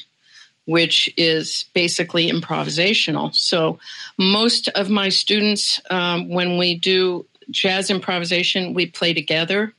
which 0.66 1.14
is 1.18 1.66
basically 1.74 2.32
improvisational. 2.32 3.34
So, 3.36 3.80
most 4.18 4.70
of 4.70 4.90
my 4.90 5.10
students, 5.10 5.82
um, 5.90 6.30
when 6.30 6.58
we 6.58 6.76
do 6.76 7.26
jazz 7.50 7.90
improvisation, 7.90 8.74
we 8.74 8.86
play 8.86 9.14
together, 9.14 9.74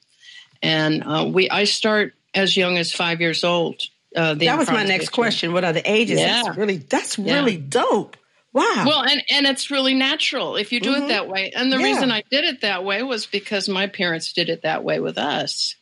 and 0.63 1.03
uh, 1.05 1.31
we 1.33 1.49
I 1.51 1.65
start 1.65 2.15
as 2.35 2.57
young 2.57 2.79
as 2.79 2.93
five 2.93 3.21
years 3.21 3.45
old. 3.45 3.81
Uh, 4.15 4.35
that 4.35 4.59
was 4.59 4.71
my 4.71 4.85
next 4.85 5.11
question. 5.11 5.53
What 5.53 5.65
are 5.65 5.73
the 5.73 5.91
ages? 5.91 6.21
Yeah. 6.21 6.43
That's 6.45 6.57
really 6.57 6.77
that's 6.77 7.19
yeah. 7.19 7.35
really 7.35 7.57
dope. 7.57 8.17
Wow. 8.53 8.85
Well, 8.87 9.03
and 9.03 9.23
and 9.31 9.47
it's 9.47 9.71
really 9.71 9.95
natural 9.95 10.55
if 10.55 10.71
you 10.73 10.81
do 10.81 10.95
mm-hmm. 10.95 11.05
it 11.05 11.09
that 11.09 11.29
way. 11.29 11.51
And 11.51 11.73
the 11.73 11.79
yeah. 11.79 11.85
reason 11.85 12.13
I 12.13 12.23
did 12.31 12.45
it 12.45 12.61
that 12.61 12.85
way 12.85 13.03
was 13.03 13.27
because 13.27 13.69
my 13.69 13.89
parents 13.89 14.33
did 14.33 14.49
it 14.49 14.63
that 14.63 14.85
way 14.85 15.01
with 15.01 15.19
us. 15.19 15.75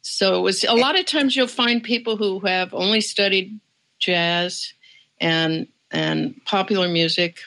So 0.00 0.38
it 0.38 0.42
was 0.42 0.64
a 0.64 0.74
lot 0.74 0.98
of 0.98 1.04
times 1.04 1.36
you'll 1.36 1.48
find 1.48 1.82
people 1.82 2.16
who 2.16 2.40
have 2.40 2.72
only 2.72 3.02
studied 3.02 3.60
jazz 3.98 4.72
and 5.20 5.68
and 5.90 6.42
popular 6.44 6.88
music 6.88 7.38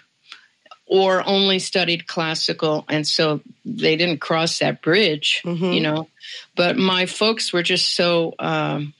or 0.86 1.26
only 1.26 1.60
studied 1.60 2.08
classical 2.08 2.86
and 2.90 3.08
so 3.08 3.40
they 3.64 3.96
didn't 3.96 4.20
cross 4.20 4.60
that 4.60 4.82
bridge 4.82 5.42
mm-hmm. 5.46 5.72
you 5.72 5.82
know 5.82 6.08
but 6.56 6.78
my 6.78 7.06
folks 7.06 7.54
were 7.54 7.64
just 7.64 7.96
so 7.96 8.34
um, 8.40 8.94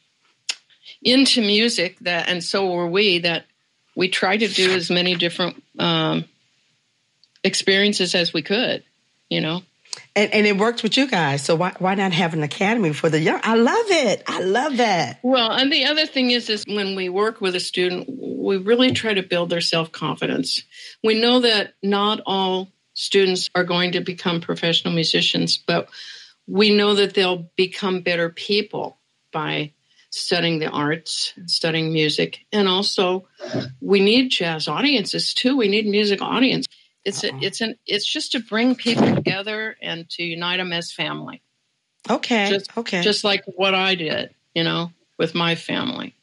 into 1.02 1.42
music 1.42 1.98
that 2.00 2.30
and 2.30 2.44
so 2.44 2.72
were 2.72 2.88
we 2.88 3.20
that 3.20 3.46
we 3.96 4.10
tried 4.10 4.38
to 4.38 4.48
do 4.48 4.72
as 4.72 4.90
many 4.90 5.16
different 5.16 5.62
um, 5.78 6.26
experiences 7.44 8.16
as 8.16 8.34
we 8.34 8.42
could, 8.42 8.84
you 9.30 9.42
know. 9.42 9.64
And, 10.14 10.34
and, 10.34 10.46
it 10.46 10.58
works 10.58 10.84
with 10.84 10.98
you 10.98 11.08
guys. 11.08 11.44
So 11.44 11.56
why 11.56 11.74
why 11.80 11.96
not 11.96 12.12
have 12.12 12.34
an 12.34 12.44
academy 12.44 12.92
for 12.92 13.10
the 13.10 13.20
young? 13.20 13.40
I 13.44 13.56
love 13.56 13.86
it. 13.90 14.24
I 14.28 14.42
love 14.42 14.78
that. 14.78 15.20
Well, 15.24 15.52
and 15.52 15.72
the 15.72 15.86
other 15.86 16.06
thing 16.06 16.32
is, 16.32 16.50
is 16.50 16.66
when 16.68 16.96
we 16.96 17.08
work 17.08 17.40
with 17.40 17.56
a 17.56 17.62
student, 17.62 18.10
we 18.10 18.58
really 18.58 18.92
try 18.92 19.14
to 19.14 19.24
build 19.24 19.50
their 19.50 19.62
self 19.62 19.92
confidence. 19.92 20.64
We 21.02 21.20
know 21.20 21.40
that 21.42 21.76
not 21.82 22.22
all 22.26 22.70
students 22.94 23.50
are 23.56 23.64
going 23.64 23.94
to 23.94 24.02
become 24.02 24.42
professional 24.42 24.94
musicians, 24.94 25.58
but 25.58 25.90
we 26.48 26.76
know 26.76 26.96
that 26.96 27.14
they'll 27.14 27.50
become 27.56 28.02
better 28.02 28.30
people 28.30 28.98
by 29.32 29.72
studying 30.10 30.60
the 30.60 30.70
arts, 30.70 31.34
studying 31.46 31.94
music, 31.94 32.40
and 32.52 32.68
also 32.68 33.28
we 33.80 34.02
need 34.02 34.30
jazz 34.30 34.68
audiences 34.68 35.34
too. 35.34 35.58
We 35.58 35.70
need 35.70 35.86
music 35.86 36.22
audience. 36.22 36.68
It's 37.04 37.24
a, 37.24 37.32
it's 37.42 37.62
an 37.62 37.76
it's 37.88 38.06
just 38.06 38.34
to 38.34 38.40
bring 38.40 38.76
people 38.76 39.16
together 39.16 39.76
and 39.82 40.10
to 40.12 40.24
unite 40.24 40.58
them 40.58 40.72
as 40.72 40.92
family. 40.92 41.42
Okay. 42.10 42.50
Just, 42.50 42.78
okay. 42.78 43.02
Just 43.02 43.24
like 43.24 43.44
what 43.46 43.74
I 43.74 43.96
did, 43.96 44.34
you 44.54 44.64
know, 44.64 44.92
with 45.18 45.36
my 45.36 45.56
family. 45.56 46.16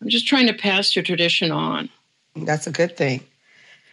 I'm 0.00 0.08
just 0.08 0.26
trying 0.26 0.48
to 0.48 0.54
pass 0.54 0.94
your 0.96 1.02
tradition 1.02 1.50
on. 1.52 1.88
That's 2.34 2.66
a 2.66 2.72
good 2.72 2.96
thing. 2.96 3.22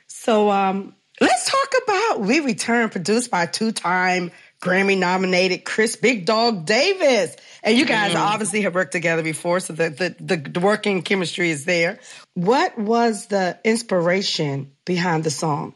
So 0.08 0.50
um, 0.50 0.96
let's 1.22 1.50
talk 1.50 1.84
about 1.84 2.22
We 2.22 2.40
Return, 2.40 2.90
produced 2.90 3.30
by 3.30 3.46
two-time 3.46 4.32
Grammy 4.62 4.98
nominated 4.98 5.64
Chris 5.64 5.96
Big 5.96 6.26
Dog 6.26 6.66
Davis. 6.66 7.36
And 7.64 7.78
you 7.78 7.86
guys 7.86 8.14
mm-hmm. 8.14 8.22
obviously 8.22 8.62
have 8.62 8.74
worked 8.74 8.92
together 8.92 9.24
before, 9.24 9.60
so 9.60 9.74
the, 9.74 10.16
the, 10.20 10.38
the, 10.38 10.60
working 10.60 11.02
chemistry 11.02 11.50
is 11.50 11.66
there. 11.66 12.00
What 12.34 12.78
was 12.78 13.28
the 13.28 13.60
inspiration 13.64 14.72
behind 14.86 15.24
the 15.24 15.30
song? 15.30 15.76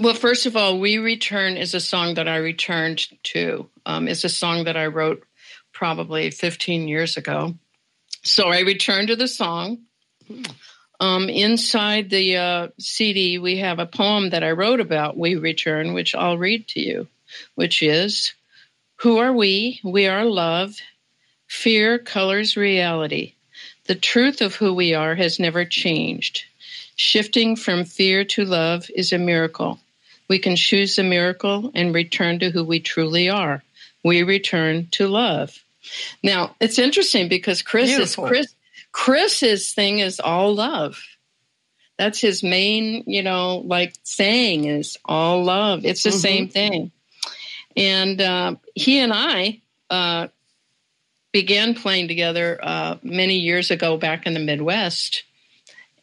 Well, 0.00 0.14
first 0.14 0.46
of 0.46 0.56
all, 0.56 0.80
We 0.80 0.96
Return 0.96 1.58
is 1.58 1.74
a 1.74 1.80
song 1.80 2.14
that 2.14 2.26
I 2.26 2.36
returned 2.36 3.06
to. 3.24 3.68
Um, 3.84 4.08
it's 4.08 4.24
a 4.24 4.30
song 4.30 4.64
that 4.64 4.74
I 4.74 4.86
wrote 4.86 5.22
probably 5.74 6.30
15 6.30 6.88
years 6.88 7.18
ago. 7.18 7.54
So 8.22 8.48
I 8.48 8.60
returned 8.60 9.08
to 9.08 9.16
the 9.16 9.28
song. 9.28 9.80
Um, 11.00 11.28
inside 11.28 12.08
the 12.08 12.38
uh, 12.38 12.68
CD, 12.78 13.36
we 13.36 13.58
have 13.58 13.78
a 13.78 13.84
poem 13.84 14.30
that 14.30 14.42
I 14.42 14.52
wrote 14.52 14.80
about 14.80 15.18
We 15.18 15.34
Return, 15.34 15.92
which 15.92 16.14
I'll 16.14 16.38
read 16.38 16.66
to 16.68 16.80
you, 16.80 17.06
which 17.54 17.82
is 17.82 18.32
Who 19.00 19.18
are 19.18 19.34
we? 19.34 19.80
We 19.84 20.06
are 20.06 20.24
love 20.24 20.76
Fear 21.46 21.98
colors 21.98 22.56
reality. 22.56 23.34
The 23.84 23.96
truth 23.96 24.40
of 24.40 24.54
who 24.54 24.72
we 24.72 24.94
are 24.94 25.14
has 25.16 25.38
never 25.38 25.66
changed. 25.66 26.44
Shifting 26.96 27.54
from 27.54 27.84
fear 27.84 28.24
to 28.24 28.46
love 28.46 28.90
is 28.94 29.12
a 29.12 29.18
miracle. 29.18 29.78
We 30.30 30.38
can 30.38 30.54
choose 30.54 30.94
the 30.94 31.02
miracle 31.02 31.72
and 31.74 31.92
return 31.92 32.38
to 32.38 32.50
who 32.50 32.62
we 32.62 32.78
truly 32.78 33.28
are. 33.28 33.64
We 34.04 34.22
return 34.22 34.86
to 34.92 35.08
love. 35.08 35.58
Now, 36.22 36.54
it's 36.60 36.78
interesting 36.78 37.28
because 37.28 37.62
Chris 37.62 37.90
is 37.90 38.14
Chris 38.14 38.54
Chris's 38.92 39.72
thing 39.72 39.98
is 39.98 40.20
all 40.20 40.54
love. 40.54 41.02
That's 41.98 42.20
his 42.20 42.44
main, 42.44 43.02
you 43.08 43.24
know, 43.24 43.58
like 43.58 43.94
saying 44.04 44.66
is 44.66 44.98
all 45.04 45.42
love. 45.42 45.84
It's 45.84 46.04
the 46.04 46.10
mm-hmm. 46.10 46.18
same 46.18 46.48
thing. 46.48 46.92
And 47.76 48.20
uh, 48.20 48.54
he 48.76 49.00
and 49.00 49.12
I 49.12 49.60
uh, 49.90 50.28
began 51.32 51.74
playing 51.74 52.06
together 52.06 52.56
uh, 52.62 52.98
many 53.02 53.40
years 53.40 53.72
ago 53.72 53.96
back 53.96 54.26
in 54.26 54.34
the 54.34 54.40
Midwest. 54.40 55.24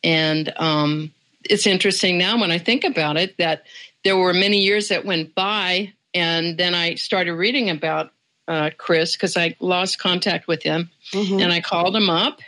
And 0.03 0.51
um, 0.57 1.13
it's 1.49 1.65
interesting 1.65 2.17
now 2.17 2.41
when 2.41 2.51
I 2.51 2.57
think 2.57 2.83
about 2.83 3.15
it 3.15 3.37
that 3.37 3.63
there 4.03 4.17
were 4.17 4.33
many 4.33 4.59
years 4.59 4.89
that 4.89 5.05
went 5.05 5.35
by, 5.35 5.93
and 6.13 6.57
then 6.57 6.73
I 6.75 6.95
started 6.95 7.33
reading 7.33 7.69
about 7.69 8.11
uh, 8.47 8.69
Chris 8.77 9.13
because 9.13 9.35
I 9.35 9.55
lost 9.59 9.99
contact 9.99 10.47
with 10.47 10.63
him, 10.63 10.89
mm-hmm. 11.11 11.39
and 11.39 11.51
I 11.51 11.61
called 11.61 11.95
him 11.95 12.09
up. 12.09 12.39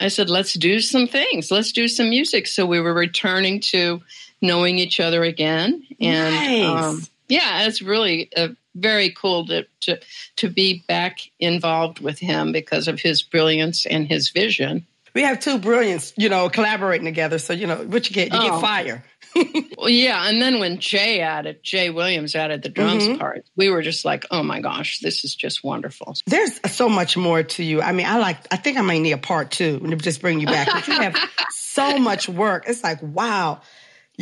I 0.00 0.08
said, 0.08 0.30
"Let's 0.30 0.54
do 0.54 0.80
some 0.80 1.06
things. 1.06 1.50
Let's 1.50 1.72
do 1.72 1.88
some 1.88 2.10
music." 2.10 2.46
So 2.46 2.66
we 2.66 2.80
were 2.80 2.94
returning 2.94 3.60
to 3.60 4.02
knowing 4.40 4.78
each 4.78 5.00
other 5.00 5.22
again, 5.22 5.86
and 6.00 6.34
nice. 6.34 6.84
um, 6.84 7.02
yeah, 7.28 7.66
it's 7.66 7.82
really 7.82 8.30
a 8.36 8.50
very 8.74 9.10
cool 9.10 9.46
to, 9.46 9.66
to 9.80 10.00
to 10.36 10.48
be 10.48 10.82
back 10.88 11.20
involved 11.38 12.00
with 12.00 12.18
him 12.18 12.52
because 12.52 12.88
of 12.88 13.00
his 13.00 13.22
brilliance 13.22 13.86
and 13.86 14.06
his 14.06 14.30
vision. 14.30 14.86
We 15.14 15.22
have 15.22 15.40
two 15.40 15.58
brilliants, 15.58 16.12
you 16.16 16.28
know, 16.28 16.48
collaborating 16.48 17.04
together. 17.04 17.38
So 17.38 17.52
you 17.52 17.66
know 17.66 17.76
what 17.76 18.08
you 18.08 18.14
get, 18.14 18.32
you 18.32 18.38
oh. 18.38 18.50
get 18.50 18.60
fire. 18.60 19.04
well, 19.78 19.88
yeah, 19.88 20.28
and 20.28 20.42
then 20.42 20.60
when 20.60 20.78
Jay 20.78 21.20
added, 21.20 21.60
Jay 21.62 21.90
Williams 21.90 22.34
added 22.34 22.62
the 22.62 22.68
drums 22.68 23.04
mm-hmm. 23.04 23.18
part, 23.18 23.46
we 23.56 23.70
were 23.70 23.82
just 23.82 24.04
like, 24.04 24.26
oh 24.30 24.42
my 24.42 24.60
gosh, 24.60 24.98
this 25.00 25.24
is 25.24 25.34
just 25.34 25.64
wonderful. 25.64 26.14
There's 26.26 26.60
so 26.70 26.88
much 26.88 27.16
more 27.16 27.42
to 27.42 27.64
you. 27.64 27.80
I 27.80 27.92
mean, 27.92 28.06
I 28.06 28.18
like, 28.18 28.38
I 28.50 28.56
think 28.56 28.76
I 28.76 28.82
might 28.82 28.98
need 28.98 29.12
a 29.12 29.18
part 29.18 29.50
two 29.50 29.78
to 29.78 29.96
just 29.96 30.20
bring 30.20 30.40
you 30.40 30.46
back. 30.46 30.86
You 30.86 30.94
have 30.94 31.16
so 31.50 31.98
much 31.98 32.28
work. 32.28 32.64
It's 32.66 32.84
like, 32.84 33.02
wow. 33.02 33.62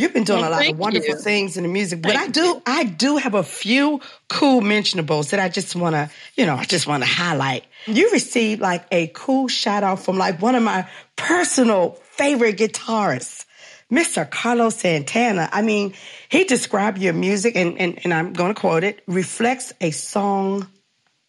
You've 0.01 0.15
been 0.15 0.25
doing 0.25 0.41
well, 0.41 0.51
a 0.51 0.55
lot 0.55 0.69
of 0.69 0.79
wonderful 0.79 1.17
you. 1.17 1.21
things 1.21 1.57
in 1.59 1.63
the 1.63 1.69
music, 1.69 2.01
but 2.01 2.15
thank 2.15 2.31
I 2.31 2.33
do, 2.33 2.41
you. 2.41 2.63
I 2.65 2.85
do 2.85 3.17
have 3.19 3.35
a 3.35 3.43
few 3.43 4.01
cool 4.29 4.63
mentionables 4.63 5.31
that 5.31 5.41
I 5.41 5.51
just 5.51 5.77
want 5.77 5.95
to, 5.95 6.09
you 6.37 6.47
know, 6.47 6.55
I 6.55 6.65
just 6.65 6.87
want 6.87 7.03
to 7.03 7.09
highlight. 7.09 7.65
You 7.87 8.11
received 8.11 8.63
like 8.63 8.87
a 8.91 9.09
cool 9.09 9.49
shout 9.49 9.85
out 9.85 10.01
from 10.01 10.17
like 10.17 10.41
one 10.41 10.55
of 10.55 10.63
my 10.63 10.89
personal 11.17 11.99
favorite 12.13 12.57
guitarists. 12.57 13.45
Mr. 13.93 14.29
Carlos 14.29 14.77
Santana, 14.77 15.49
I 15.53 15.63
mean, 15.63 15.95
he 16.29 16.45
described 16.45 16.99
your 16.99 17.13
music, 17.13 17.57
and, 17.57 17.77
and, 17.79 17.99
and 18.05 18.15
I'm 18.15 18.33
going 18.33 18.55
to 18.55 18.59
quote 18.61 18.85
it, 18.85 19.03
reflects 19.07 19.73
a 19.81 19.91
song, 19.91 20.69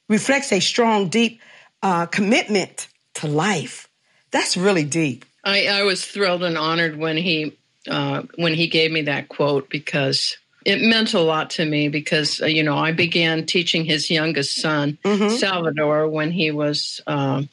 reflects 0.07 0.53
a 0.53 0.59
strong, 0.59 1.09
deep 1.09 1.41
uh, 1.81 2.05
commitment 2.05 2.87
to 3.15 3.27
life. 3.27 3.89
That's 4.29 4.55
really 4.55 4.83
deep. 4.85 5.25
I, 5.43 5.67
I 5.67 5.83
was 5.83 6.05
thrilled 6.05 6.43
and 6.43 6.57
honored 6.57 6.95
when 6.97 7.17
he 7.17 7.57
uh, 7.89 8.23
when 8.35 8.53
he 8.53 8.67
gave 8.67 8.91
me 8.91 9.03
that 9.03 9.29
quote 9.29 9.69
because 9.69 10.37
it 10.65 10.81
meant 10.81 11.13
a 11.13 11.19
lot 11.19 11.49
to 11.51 11.65
me 11.65 11.89
because 11.89 12.41
uh, 12.41 12.45
you 12.45 12.63
know 12.63 12.77
I 12.77 12.91
began 12.91 13.45
teaching 13.45 13.85
his 13.85 14.09
youngest 14.09 14.55
son 14.61 14.97
mm-hmm. 15.03 15.35
Salvador 15.35 16.07
when 16.07 16.31
he 16.31 16.51
was 16.51 17.01
uh, 17.07 17.43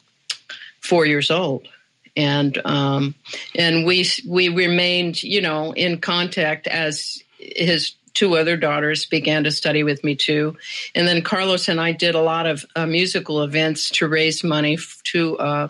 four 0.79 1.05
years 1.05 1.31
old, 1.31 1.67
and 2.15 2.57
um, 2.65 3.15
and 3.55 3.85
we 3.85 4.05
we 4.27 4.49
remained 4.49 5.23
you 5.23 5.41
know 5.41 5.73
in 5.73 5.99
contact 5.99 6.67
as 6.67 7.21
his 7.37 7.93
two 8.13 8.35
other 8.35 8.57
daughters 8.57 9.05
began 9.05 9.43
to 9.45 9.51
study 9.51 9.83
with 9.83 10.03
me 10.03 10.15
too 10.15 10.57
and 10.95 11.07
then 11.07 11.21
carlos 11.21 11.69
and 11.69 11.79
i 11.79 11.91
did 11.91 12.15
a 12.15 12.21
lot 12.21 12.47
of 12.47 12.65
uh, 12.75 12.85
musical 12.85 13.43
events 13.43 13.89
to 13.91 14.07
raise 14.07 14.43
money 14.43 14.73
f- 14.73 14.99
to 15.03 15.37
uh, 15.37 15.67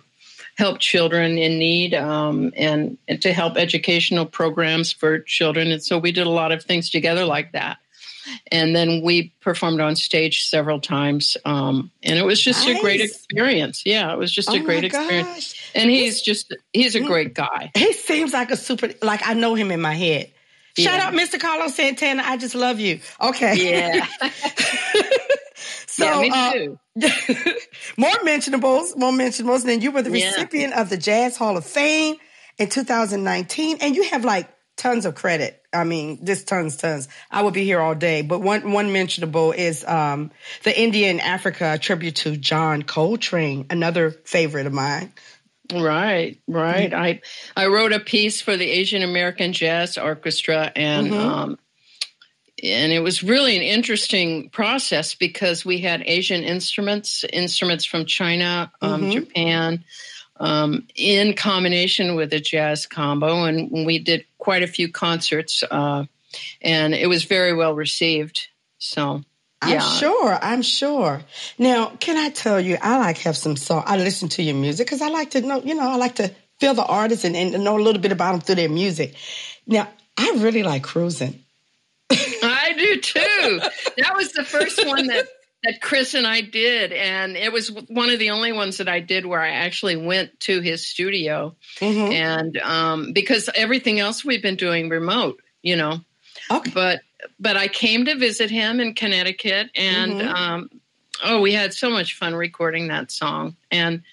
help 0.60 0.78
children 0.80 1.38
in 1.38 1.58
need 1.58 1.94
um, 1.94 2.52
and, 2.58 2.98
and, 3.08 3.22
to 3.22 3.32
help 3.32 3.56
educational 3.56 4.26
programs 4.26 4.92
for 4.92 5.20
children. 5.20 5.72
And 5.72 5.82
so 5.82 5.98
we 5.98 6.12
did 6.12 6.28
a 6.28 6.30
lot 6.30 6.52
of 6.52 6.62
things 6.62 6.90
together 6.90 7.24
like 7.24 7.54
that. 7.54 7.78
And 8.52 8.76
then 8.76 9.02
we 9.02 9.32
performed 9.40 9.80
on 9.80 9.96
stage 9.96 10.44
several 10.44 10.82
times 10.82 11.38
um, 11.46 11.92
and 12.04 12.20
it 12.20 12.26
was 12.26 12.42
just 12.42 12.68
nice. 12.68 12.78
a 12.78 12.82
great 12.82 13.00
experience. 13.00 13.84
Yeah 13.86 14.12
it 14.14 14.20
was 14.20 14.32
just 14.32 14.50
oh 14.50 14.56
a 14.56 14.60
great 14.60 14.84
experience. 14.84 15.56
and 15.74 15.90
he's 15.90 16.22
just 16.22 16.54
he's 16.74 16.96
a 16.96 17.00
great 17.00 17.34
guy. 17.34 17.72
he 17.74 17.94
seems 17.94 18.34
like 18.34 18.52
a 18.52 18.58
super 18.58 18.90
like 19.02 19.22
i 19.26 19.34
know 19.34 19.56
him 19.56 19.72
in 19.72 19.82
my 19.82 19.96
head. 19.96 20.30
Yeah. 20.78 20.92
shout 20.92 21.00
out 21.00 21.14
mr 21.14 21.40
carlos 21.40 21.74
santana. 21.74 22.22
I 22.24 22.38
just 22.38 22.54
love 22.54 22.80
you. 22.80 23.00
Okay. 23.22 23.56
Yeah 23.56 24.06
so 26.00 26.06
yeah, 26.06 26.22
me 26.22 26.32
uh, 26.34 26.52
too. 26.54 26.80
Uh, 27.02 27.54
more 27.98 28.12
mentionables 28.24 28.98
more 28.98 29.12
mentionables 29.12 29.64
then 29.64 29.82
you 29.82 29.92
were 29.92 30.02
the 30.02 30.12
recipient 30.12 30.74
yeah. 30.74 30.82
of 30.82 30.90
the 30.90 30.98
jazz 30.98 31.38
hall 31.38 31.58
of 31.58 31.66
fame 31.66 32.16
in 32.58 32.68
2019 32.68 33.78
and 33.82 33.96
you 33.96 34.04
have 34.04 34.26
like 34.26 34.50
tons 34.80 35.06
of 35.06 35.14
credit. 35.14 35.62
I 35.72 35.84
mean, 35.84 36.26
just 36.26 36.48
tons, 36.48 36.78
tons. 36.78 37.10
I 37.30 37.44
would 37.44 37.54
be 37.54 37.66
here 37.66 37.80
all 37.80 37.94
day. 37.94 38.24
But 38.24 38.40
one 38.40 38.72
one 38.72 38.92
mentionable 38.92 39.52
is 39.52 39.84
um, 39.86 40.32
the 40.64 40.80
India 40.80 41.10
and 41.10 41.22
Africa 41.22 41.78
tribute 41.80 42.16
to 42.18 42.36
John 42.38 42.82
Coltrane, 42.82 43.68
another 43.70 44.10
favorite 44.10 44.66
of 44.66 44.74
mine. 44.74 45.14
Right, 45.72 46.40
right. 46.48 46.90
Mm-hmm. 46.90 47.02
I 47.02 47.22
I 47.56 47.68
wrote 47.68 47.94
a 47.94 48.00
piece 48.00 48.42
for 48.42 48.58
the 48.58 48.68
Asian 48.68 49.04
American 49.04 49.54
Jazz 49.54 50.00
Orchestra, 50.00 50.72
and 50.76 51.12
mm-hmm. 51.12 51.28
um, 51.28 51.60
and 52.64 52.92
it 52.92 53.02
was 53.02 53.24
really 53.24 53.56
an 53.56 53.62
interesting 53.62 54.50
process 54.50 55.16
because 55.16 55.66
we 55.66 55.80
had 55.80 56.04
Asian 56.06 56.44
instruments, 56.44 57.24
instruments 57.32 57.86
from 57.86 58.06
China, 58.06 58.72
um, 58.82 59.02
mm-hmm. 59.02 59.12
Japan, 59.12 59.84
um, 60.40 60.88
in 60.96 61.34
combination 61.34 62.16
with 62.16 62.34
a 62.34 62.40
jazz 62.40 62.88
combo, 62.88 63.44
and 63.44 63.86
we 63.86 64.00
did 64.00 64.26
quite 64.38 64.64
a 64.64 64.68
few 64.68 64.92
concerts, 64.92 65.64
uh, 65.70 66.06
and 66.62 66.94
it 66.94 67.08
was 67.08 67.26
very 67.26 67.54
well 67.54 67.74
received. 67.74 68.48
So. 68.78 69.24
Yeah. 69.68 69.74
I'm 69.74 70.00
sure. 70.00 70.40
I'm 70.42 70.62
sure. 70.62 71.22
Now, 71.58 71.88
can 72.00 72.16
I 72.16 72.30
tell 72.30 72.62
you, 72.62 72.78
I 72.82 72.98
like 72.98 73.18
have 73.18 73.36
some 73.36 73.58
song. 73.58 73.84
I 73.86 73.98
listen 73.98 74.30
to 74.30 74.42
your 74.42 74.56
music 74.56 74.88
because 74.88 75.02
I 75.02 75.10
like 75.10 75.32
to 75.32 75.42
know, 75.42 75.62
you 75.62 75.76
know, 75.76 75.90
I 75.90 75.98
like 75.98 76.16
to 76.16 76.32
feel 76.62 76.74
the 76.74 76.86
artist 76.86 77.26
and, 77.26 77.36
and 77.36 77.62
know 77.62 77.78
a 77.78 77.82
little 77.82 78.02
bit 78.02 78.14
about 78.14 78.32
them 78.32 78.42
through 78.42 78.56
their 78.56 78.70
music. 78.70 79.16
Now, 79.68 79.90
I 80.18 80.36
really 80.38 80.64
like 80.64 80.84
cruising. 80.84 81.44
Do 82.80 83.02
too. 83.02 83.60
That 83.98 84.14
was 84.16 84.32
the 84.32 84.44
first 84.44 84.86
one 84.86 85.08
that 85.08 85.28
that 85.64 85.82
Chris 85.82 86.14
and 86.14 86.26
I 86.26 86.42
did, 86.42 86.94
and 86.94 87.36
it 87.36 87.52
was 87.52 87.70
one 87.70 88.10
of 88.10 88.20
the 88.20 88.30
only 88.30 88.54
ones 88.54 88.78
that 88.78 88.88
I 88.88 89.02
did 89.02 89.26
where 89.26 89.42
I 89.42 89.50
actually 89.50 89.98
went 89.98 90.40
to 90.42 90.62
his 90.62 90.88
studio, 90.88 91.56
mm-hmm. 91.80 92.14
and 92.14 92.58
um, 92.58 93.14
because 93.14 93.50
everything 93.54 94.00
else 94.00 94.24
we've 94.24 94.42
been 94.42 94.56
doing 94.56 94.90
remote, 94.90 95.42
you 95.62 95.76
know. 95.76 96.00
Okay. 96.50 96.72
But 96.74 97.02
but 97.40 97.58
I 97.58 97.68
came 97.68 98.06
to 98.06 98.16
visit 98.16 98.50
him 98.50 98.80
in 98.80 98.94
Connecticut, 98.94 99.70
and 99.76 100.14
mm-hmm. 100.14 100.34
um, 100.34 100.70
oh, 101.24 101.42
we 101.42 101.54
had 101.54 101.74
so 101.74 101.90
much 101.90 102.16
fun 102.16 102.36
recording 102.36 102.88
that 102.88 103.12
song, 103.12 103.58
and 103.70 104.04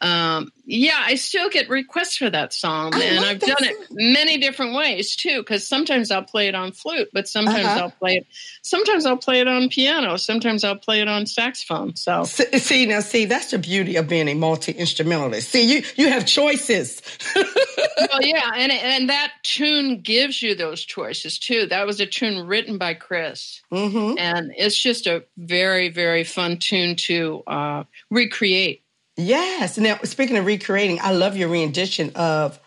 um, 0.00 0.52
yeah, 0.64 1.02
I 1.02 1.14
still 1.14 1.48
get 1.48 1.68
requests 1.68 2.16
for 2.16 2.28
that 2.28 2.52
song, 2.52 2.94
I 2.94 3.02
and 3.02 3.24
I've 3.24 3.40
done 3.40 3.56
song. 3.58 3.68
it 3.68 3.88
many 3.90 4.38
different 4.38 4.74
ways 4.74 5.16
too. 5.16 5.38
Because 5.40 5.66
sometimes 5.66 6.10
I'll 6.10 6.24
play 6.24 6.48
it 6.48 6.54
on 6.54 6.72
flute, 6.72 7.08
but 7.12 7.26
sometimes 7.26 7.64
uh-huh. 7.64 7.80
I'll 7.84 7.90
play 7.90 8.16
it. 8.18 8.26
Sometimes 8.62 9.06
I'll 9.06 9.16
play 9.16 9.40
it 9.40 9.48
on 9.48 9.70
piano. 9.70 10.16
Sometimes 10.16 10.64
I'll 10.64 10.76
play 10.76 11.00
it 11.00 11.08
on 11.08 11.26
saxophone. 11.26 11.96
So 11.96 12.24
see 12.24 12.86
now, 12.86 13.00
see 13.00 13.24
that's 13.24 13.50
the 13.50 13.58
beauty 13.58 13.96
of 13.96 14.08
being 14.08 14.28
a 14.28 14.34
multi 14.34 14.72
instrumentalist. 14.72 15.48
See, 15.48 15.64
you 15.64 15.82
you 15.96 16.10
have 16.10 16.26
choices. 16.26 17.00
well, 17.36 18.22
yeah, 18.22 18.50
and 18.54 18.70
and 18.70 19.08
that 19.08 19.32
tune 19.42 20.02
gives 20.02 20.42
you 20.42 20.54
those 20.54 20.84
choices 20.84 21.38
too. 21.38 21.66
That 21.66 21.86
was 21.86 21.98
a 22.00 22.06
tune 22.06 22.46
written 22.46 22.78
by 22.78 22.94
Chris, 22.94 23.62
mm-hmm. 23.72 24.18
and 24.18 24.52
it's 24.56 24.78
just 24.78 25.06
a 25.06 25.24
very 25.38 25.88
very 25.88 26.24
fun 26.24 26.58
tune 26.58 26.96
to 26.96 27.42
uh, 27.46 27.84
recreate. 28.10 28.82
Yes. 29.18 29.76
Now, 29.76 29.98
speaking 30.04 30.36
of 30.36 30.46
recreating, 30.46 31.00
I 31.02 31.10
love 31.10 31.36
your 31.36 31.48
rendition 31.48 32.12
of 32.14 32.58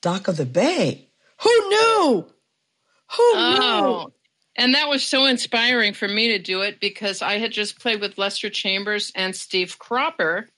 Dock 0.00 0.28
of 0.28 0.36
the 0.36 0.46
Bay. 0.46 1.08
Who 1.42 1.68
knew? 1.68 2.26
Who 3.16 3.32
oh, 3.34 4.04
knew? 4.06 4.12
And 4.56 4.74
that 4.74 4.88
was 4.88 5.04
so 5.04 5.26
inspiring 5.26 5.94
for 5.94 6.06
me 6.06 6.28
to 6.28 6.38
do 6.38 6.62
it 6.62 6.78
because 6.78 7.20
I 7.20 7.38
had 7.38 7.50
just 7.50 7.80
played 7.80 8.00
with 8.00 8.16
Lester 8.16 8.48
Chambers 8.48 9.10
and 9.16 9.34
Steve 9.34 9.76
Cropper 9.78 10.48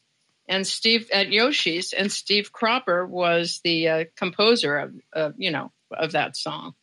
and 0.46 0.66
Steve 0.66 1.08
at 1.12 1.30
Yoshi's, 1.30 1.92
and 1.92 2.10
Steve 2.10 2.52
Cropper 2.52 3.06
was 3.06 3.60
the 3.62 3.88
uh, 3.88 4.04
composer 4.16 4.78
of, 4.78 4.94
of, 5.12 5.34
you 5.38 5.52
know, 5.52 5.72
of 5.90 6.12
that 6.12 6.36
song. 6.36 6.74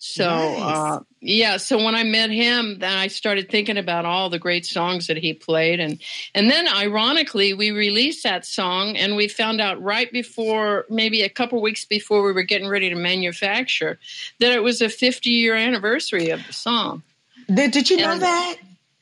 So 0.00 0.24
nice. 0.24 0.60
uh, 0.60 1.00
yeah, 1.20 1.56
so 1.56 1.82
when 1.82 1.96
I 1.96 2.04
met 2.04 2.30
him, 2.30 2.78
then 2.78 2.96
I 2.96 3.08
started 3.08 3.50
thinking 3.50 3.76
about 3.76 4.04
all 4.04 4.30
the 4.30 4.38
great 4.38 4.64
songs 4.64 5.08
that 5.08 5.16
he 5.16 5.34
played, 5.34 5.80
and 5.80 5.98
and 6.36 6.48
then 6.48 6.68
ironically, 6.68 7.52
we 7.52 7.72
released 7.72 8.22
that 8.22 8.46
song, 8.46 8.96
and 8.96 9.16
we 9.16 9.26
found 9.26 9.60
out 9.60 9.82
right 9.82 10.10
before, 10.12 10.86
maybe 10.88 11.22
a 11.22 11.28
couple 11.28 11.60
weeks 11.60 11.84
before 11.84 12.22
we 12.22 12.32
were 12.32 12.44
getting 12.44 12.68
ready 12.68 12.88
to 12.90 12.94
manufacture, 12.94 13.98
that 14.38 14.52
it 14.52 14.62
was 14.62 14.80
a 14.80 14.88
50 14.88 15.30
year 15.30 15.56
anniversary 15.56 16.30
of 16.30 16.46
the 16.46 16.52
song. 16.52 17.02
Did 17.52 17.72
Did 17.72 17.90
you 17.90 17.96
and 17.96 18.06
know 18.06 18.18
that? 18.18 18.56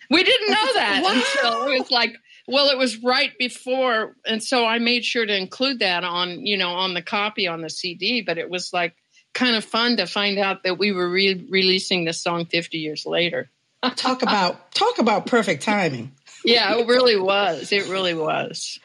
We 0.09 0.24
didn't 0.24 0.50
know 0.50 0.72
that 0.74 1.02
wow. 1.04 1.12
until 1.12 1.66
it 1.66 1.78
was 1.78 1.90
like 1.90 2.16
well, 2.48 2.70
it 2.70 2.78
was 2.78 3.02
right 3.02 3.37
before, 3.38 4.14
and 4.24 4.42
so 4.42 4.64
I 4.64 4.78
made 4.78 5.04
sure 5.04 5.26
to 5.26 5.37
include 5.37 5.80
that 5.80 6.04
on, 6.04 6.46
you 6.46 6.56
know, 6.56 6.70
on 6.70 6.94
the 6.94 7.02
copy 7.02 7.48
on 7.48 7.61
the 7.61 7.70
CD. 7.70 8.22
But 8.22 8.38
it 8.38 8.48
was 8.48 8.72
like 8.72 8.94
kind 9.37 9.55
of 9.55 9.64
fun 9.64 9.99
to 9.99 10.07
find 10.07 10.38
out 10.38 10.64
that 10.64 10.79
we 10.79 10.92
were 10.92 11.09
re- 11.09 11.46
releasing 11.49 12.05
this 12.05 12.20
song 12.20 12.46
50 12.46 12.79
years 12.79 13.07
later. 13.07 13.51
talk 13.94 14.22
about 14.22 14.72
talk 14.75 14.99
about 14.99 15.27
perfect 15.27 15.62
timing. 15.62 16.11
yeah, 16.44 16.77
it 16.77 16.88
really 16.88 17.20
was. 17.20 17.70
It 17.70 17.88
really 17.88 18.14
was. 18.14 18.81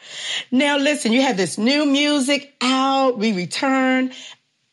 Now 0.52 0.78
listen, 0.78 1.14
you 1.14 1.22
have 1.22 1.38
this 1.38 1.58
new 1.58 1.86
music 1.86 2.54
out, 2.62 3.18
we 3.18 3.34
return. 3.34 4.12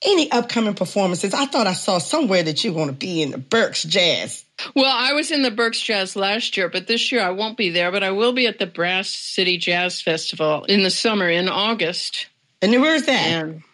Any 0.00 0.30
upcoming 0.30 0.74
performances? 0.74 1.34
I 1.34 1.46
thought 1.46 1.66
I 1.66 1.72
saw 1.72 1.98
somewhere 1.98 2.42
that 2.42 2.62
you're 2.62 2.74
going 2.74 2.86
to 2.86 2.92
be 2.92 3.20
in 3.20 3.32
the 3.32 3.38
Berks 3.38 3.82
Jazz. 3.82 4.44
Well, 4.76 4.92
I 4.92 5.12
was 5.14 5.32
in 5.32 5.42
the 5.42 5.50
Berks 5.50 5.80
Jazz 5.80 6.14
last 6.14 6.56
year, 6.56 6.68
but 6.68 6.86
this 6.86 7.10
year 7.10 7.20
I 7.20 7.30
won't 7.30 7.56
be 7.56 7.70
there, 7.70 7.90
but 7.90 8.04
I 8.04 8.12
will 8.12 8.32
be 8.32 8.46
at 8.46 8.60
the 8.60 8.66
Brass 8.66 9.08
City 9.08 9.58
Jazz 9.58 10.00
Festival 10.00 10.64
in 10.66 10.84
the 10.84 10.90
summer 10.90 11.28
in 11.28 11.48
August. 11.48 12.28
And 12.62 12.72
where's 12.80 13.06
that? 13.06 13.26
And 13.26 13.64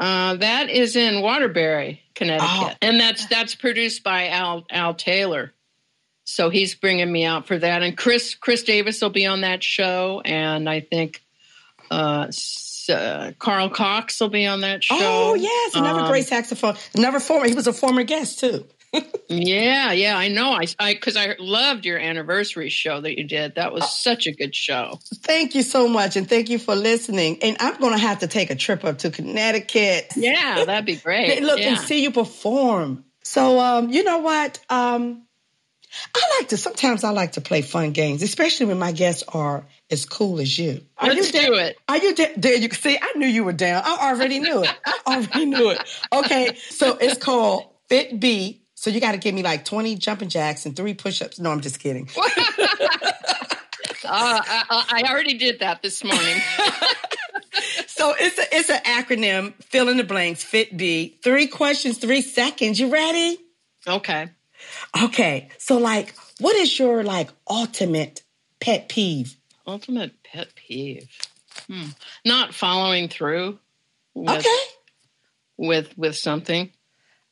uh, 0.00 0.36
that 0.36 0.70
is 0.70 0.96
in 0.96 1.20
Waterbury, 1.20 2.02
Connecticut, 2.14 2.48
oh. 2.50 2.70
and 2.82 2.98
that's 2.98 3.26
that's 3.26 3.54
produced 3.54 4.02
by 4.02 4.28
Al 4.28 4.64
Al 4.70 4.94
Taylor. 4.94 5.52
So 6.24 6.48
he's 6.48 6.74
bringing 6.74 7.10
me 7.10 7.24
out 7.24 7.46
for 7.46 7.58
that, 7.58 7.82
and 7.82 7.96
Chris 7.96 8.34
Chris 8.34 8.62
Davis 8.62 9.00
will 9.00 9.10
be 9.10 9.26
on 9.26 9.42
that 9.42 9.62
show, 9.62 10.22
and 10.24 10.68
I 10.68 10.80
think 10.80 11.22
uh, 11.90 12.30
uh, 12.88 13.32
Carl 13.38 13.70
Cox 13.70 14.20
will 14.20 14.30
be 14.30 14.46
on 14.46 14.62
that 14.62 14.82
show. 14.82 14.96
Oh 14.98 15.34
yes, 15.34 15.74
another 15.74 16.00
um, 16.00 16.08
great 16.08 16.26
saxophone. 16.26 16.76
Another 16.94 17.20
former. 17.20 17.46
He 17.46 17.54
was 17.54 17.66
a 17.66 17.72
former 17.72 18.02
guest 18.02 18.40
too. 18.40 18.66
Yeah, 19.28 19.92
yeah, 19.92 20.16
I 20.16 20.28
know. 20.28 20.52
I, 20.52 20.66
I, 20.78 20.94
because 20.94 21.16
I 21.16 21.36
loved 21.38 21.84
your 21.84 21.98
anniversary 21.98 22.68
show 22.68 23.00
that 23.00 23.18
you 23.18 23.24
did. 23.24 23.56
That 23.56 23.72
was 23.72 23.82
oh. 23.82 23.86
such 23.86 24.26
a 24.26 24.32
good 24.32 24.54
show. 24.54 24.98
Thank 25.22 25.54
you 25.54 25.62
so 25.62 25.88
much, 25.88 26.16
and 26.16 26.28
thank 26.28 26.50
you 26.50 26.58
for 26.58 26.74
listening. 26.74 27.38
And 27.42 27.56
I'm 27.60 27.78
going 27.80 27.92
to 27.92 27.98
have 27.98 28.20
to 28.20 28.26
take 28.26 28.50
a 28.50 28.54
trip 28.54 28.84
up 28.84 28.98
to 28.98 29.10
Connecticut. 29.10 30.12
Yeah, 30.16 30.64
that'd 30.64 30.84
be 30.84 30.96
great. 30.96 31.42
Look 31.42 31.60
yeah. 31.60 31.70
and 31.70 31.78
see 31.78 32.02
you 32.02 32.10
perform. 32.10 33.04
So, 33.22 33.58
um, 33.58 33.90
you 33.90 34.04
know 34.04 34.18
what? 34.18 34.60
Um, 34.68 35.24
I 36.14 36.38
like 36.38 36.48
to. 36.48 36.56
Sometimes 36.56 37.04
I 37.04 37.10
like 37.10 37.32
to 37.32 37.40
play 37.40 37.62
fun 37.62 37.92
games, 37.92 38.22
especially 38.22 38.66
when 38.66 38.78
my 38.78 38.92
guests 38.92 39.24
are 39.28 39.64
as 39.90 40.04
cool 40.04 40.40
as 40.40 40.58
you. 40.58 40.84
Are 40.98 41.08
Let's 41.08 41.32
you 41.32 41.40
do 41.46 41.54
it. 41.54 41.76
Are 41.88 41.96
you 41.96 42.14
there? 42.14 42.56
You 42.56 42.68
see, 42.70 42.98
I 43.00 43.12
knew 43.16 43.26
you 43.26 43.44
were 43.44 43.52
down. 43.52 43.82
I 43.84 44.10
already 44.10 44.40
knew 44.40 44.62
it. 44.62 44.74
I 44.84 44.98
already 45.06 45.46
knew 45.46 45.70
it. 45.70 45.82
Okay, 46.12 46.56
so 46.68 46.96
it's 47.00 47.22
called 47.22 47.64
Fit 47.88 48.18
B. 48.18 48.63
So 48.84 48.90
you 48.90 49.00
got 49.00 49.12
to 49.12 49.18
give 49.18 49.34
me 49.34 49.42
like 49.42 49.64
twenty 49.64 49.96
jumping 49.96 50.28
jacks 50.28 50.66
and 50.66 50.76
three 50.76 50.92
push-ups. 50.92 51.40
No, 51.40 51.50
I'm 51.50 51.62
just 51.62 51.80
kidding. 51.80 52.06
uh, 52.18 52.20
I, 54.04 54.84
I 54.92 55.10
already 55.10 55.38
did 55.38 55.60
that 55.60 55.80
this 55.80 56.04
morning. 56.04 56.36
so 57.86 58.12
it's 58.20 58.38
a, 58.38 58.42
it's 58.54 58.68
an 58.68 58.82
acronym. 58.82 59.54
Fill 59.62 59.88
in 59.88 59.96
the 59.96 60.04
blanks. 60.04 60.44
Fit 60.44 60.76
B. 60.76 61.18
Three 61.22 61.46
questions, 61.46 61.96
three 61.96 62.20
seconds. 62.20 62.78
You 62.78 62.90
ready? 62.90 63.38
Okay. 63.88 64.28
Okay. 65.02 65.48
So 65.56 65.78
like, 65.78 66.14
what 66.38 66.54
is 66.54 66.78
your 66.78 67.02
like 67.04 67.30
ultimate 67.48 68.20
pet 68.60 68.90
peeve? 68.90 69.34
Ultimate 69.66 70.22
pet 70.22 70.48
peeve. 70.54 71.08
Hmm. 71.68 71.86
Not 72.22 72.52
following 72.52 73.08
through. 73.08 73.58
With, 74.12 74.40
okay. 74.40 74.62
With 75.56 75.96
with 75.96 76.16
something. 76.16 76.70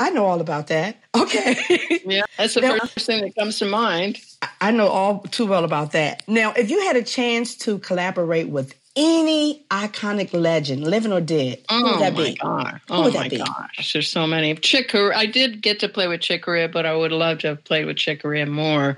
I 0.03 0.11
know 0.11 0.27
all 0.27 0.41
about 0.41 0.67
that. 0.69 0.97
Okay. 1.15 2.01
yeah, 2.07 2.25
that's 2.37 2.55
the 2.55 2.62
now, 2.62 2.79
first 2.79 3.07
thing 3.07 3.23
that 3.23 3.37
comes 3.37 3.59
to 3.59 3.67
mind. 3.67 4.19
I 4.61 4.71
know 4.71 4.88
all 4.88 5.21
too 5.21 5.47
well 5.47 5.65
about 5.65 5.93
that. 5.93 6.27
Now, 6.27 6.53
if 6.53 6.71
you 6.71 6.81
had 6.87 6.97
a 6.97 7.03
chance 7.03 7.55
to 7.59 7.79
collaborate 7.79 8.49
with 8.49 8.75
any 8.97 9.65
iconic 9.71 10.33
legend, 10.33 10.85
living 10.85 11.12
or 11.12 11.21
dead, 11.21 11.59
who 11.71 11.77
oh, 11.77 11.83
oh 11.85 11.93
would 11.93 12.03
that 12.03 12.15
my 12.15 12.25
be? 12.25 12.35
God. 12.35 12.81
Oh 12.91 13.11
my 13.12 13.29
be? 13.29 13.38
gosh, 13.38 13.93
there's 13.93 14.09
so 14.09 14.27
many. 14.27 14.55
Chick 14.57 14.95
I 14.95 15.27
did 15.27 15.62
get 15.62 15.81
to 15.81 15.88
play 15.88 16.09
with 16.09 16.23
Chick 16.23 16.45
but 16.45 16.87
I 16.87 16.95
would 16.97 17.12
love 17.12 17.38
to 17.41 17.49
have 17.49 17.65
played 17.65 17.85
with 17.85 17.99
Chick 17.99 18.25
more 18.25 18.97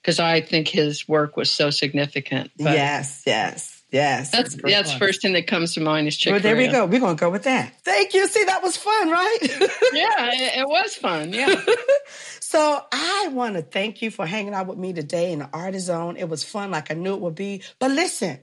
because 0.00 0.20
I 0.20 0.40
think 0.40 0.68
his 0.68 1.08
work 1.08 1.36
was 1.36 1.50
so 1.50 1.70
significant. 1.70 2.50
But 2.56 2.74
yes, 2.74 3.22
yes. 3.26 3.77
Yes, 3.90 4.30
that's 4.30 4.54
that's 4.54 4.92
the 4.92 4.98
first 4.98 5.22
thing 5.22 5.32
that 5.32 5.46
comes 5.46 5.74
to 5.74 5.80
mind 5.80 6.08
is 6.08 6.16
Chick. 6.16 6.32
Well, 6.32 6.40
there 6.40 6.56
we 6.56 6.68
go. 6.68 6.84
We're 6.84 7.00
gonna 7.00 7.14
go 7.14 7.30
with 7.30 7.44
that. 7.44 7.72
Thank 7.84 8.12
you. 8.12 8.28
See, 8.28 8.44
that 8.44 8.62
was 8.62 8.76
fun, 8.76 9.10
right? 9.10 9.38
yeah, 9.42 10.30
it, 10.32 10.58
it 10.58 10.68
was 10.68 10.94
fun. 10.94 11.32
Yeah. 11.32 11.58
so 12.40 12.82
I 12.92 13.28
want 13.32 13.56
to 13.56 13.62
thank 13.62 14.02
you 14.02 14.10
for 14.10 14.26
hanging 14.26 14.52
out 14.52 14.66
with 14.66 14.76
me 14.76 14.92
today 14.92 15.32
in 15.32 15.38
the 15.38 15.48
Artist 15.54 15.86
Zone. 15.86 16.18
It 16.18 16.28
was 16.28 16.44
fun, 16.44 16.70
like 16.70 16.90
I 16.90 16.94
knew 16.94 17.14
it 17.14 17.20
would 17.20 17.34
be. 17.34 17.62
But 17.78 17.90
listen, 17.92 18.40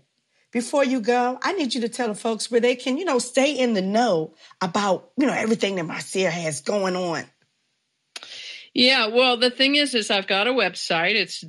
before 0.52 0.84
you 0.84 1.00
go, 1.00 1.38
I 1.44 1.54
need 1.54 1.76
you 1.76 1.82
to 1.82 1.90
tell 1.90 2.08
the 2.08 2.16
folks 2.16 2.50
where 2.50 2.62
they 2.62 2.76
can, 2.76 2.98
you 2.98 3.06
know, 3.06 3.20
stay 3.20 3.52
in 3.52 3.74
the 3.74 3.84
know 3.84 4.34
about, 4.62 5.12
you 5.16 5.28
know, 5.28 5.34
everything 5.34 5.76
that 5.76 5.84
Marcia 5.84 6.32
has 6.32 6.62
going 6.62 6.96
on. 6.96 7.24
Yeah, 8.74 9.08
well, 9.08 9.38
the 9.38 9.52
thing 9.52 9.76
is, 9.76 9.94
is 9.94 10.10
I've 10.10 10.28
got 10.28 10.48
a 10.48 10.52
website. 10.52 11.16
It's 11.16 11.42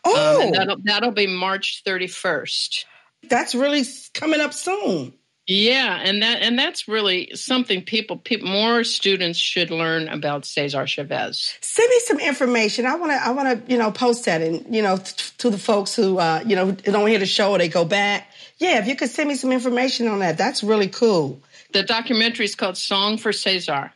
Oh, 0.04 0.46
um, 0.46 0.52
that'll 0.52 0.78
that'll 0.84 1.12
be 1.12 1.28
March 1.28 1.84
31st. 1.86 2.86
That's 3.28 3.56
really 3.56 3.84
coming 4.14 4.40
up 4.40 4.54
soon. 4.54 5.14
Yeah, 5.48 6.00
and 6.04 6.24
that 6.24 6.42
and 6.42 6.58
that's 6.58 6.88
really 6.88 7.32
something 7.36 7.84
people, 7.84 8.18
people 8.18 8.48
more 8.48 8.84
students 8.84 9.38
should 9.38 9.70
learn 9.70 10.08
about 10.08 10.44
Cesar 10.44 10.88
Chavez. 10.88 11.56
Send 11.62 11.88
me 11.88 12.00
some 12.00 12.20
information. 12.20 12.88
I 12.88 12.96
want 12.96 13.12
to 13.12 13.24
I 13.24 13.30
want 13.30 13.68
to 13.68 13.72
you 13.72 13.78
know 13.78 13.92
post 13.92 14.26
that 14.26 14.42
and 14.42 14.76
you 14.76 14.82
know 14.82 14.98
t- 14.98 15.32
to 15.38 15.52
the 15.52 15.60
folks 15.60 15.96
who 15.96 16.18
uh, 16.18 16.44
you 16.48 16.56
know 16.56 16.72
don't 16.72 17.08
hear 17.08 17.20
the 17.20 17.28
show 17.28 17.52
or 17.52 17.60
they 17.60 17.70
go 17.70 17.86
back. 17.86 18.28
Yeah, 18.58 18.80
if 18.80 18.88
you 18.88 18.96
could 18.96 19.10
send 19.10 19.30
me 19.30 19.36
some 19.36 19.52
information 19.52 20.08
on 20.08 20.20
that, 20.20 20.38
that's 20.38 20.64
really 20.64 20.88
cool. 20.88 21.40
The 21.76 21.84
documentary 21.84 22.46
is 22.46 22.56
called 22.56 22.78
Song 22.78 23.18
for 23.18 23.34
Cesar. 23.34 23.92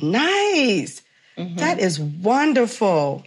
Nice. 0.00 1.02
Mm-hmm. 1.36 1.56
That 1.56 1.78
is 1.78 2.00
wonderful. 2.00 3.26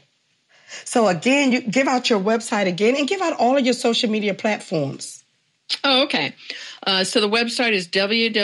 So 0.83 1.07
again, 1.07 1.51
you 1.51 1.61
give 1.61 1.87
out 1.87 2.09
your 2.09 2.19
website 2.19 2.65
again 2.65 2.95
and 2.95 3.07
give 3.07 3.21
out 3.21 3.33
all 3.33 3.55
of 3.55 3.63
your 3.63 3.75
social 3.75 4.09
media 4.09 4.33
platforms. 4.33 5.23
Oh, 5.83 6.05
okay. 6.05 6.33
Uh, 6.81 7.03
so 7.03 7.21
the 7.21 7.29
website 7.29 7.73
is 7.73 7.87
www.mee-j.com. 7.87 8.37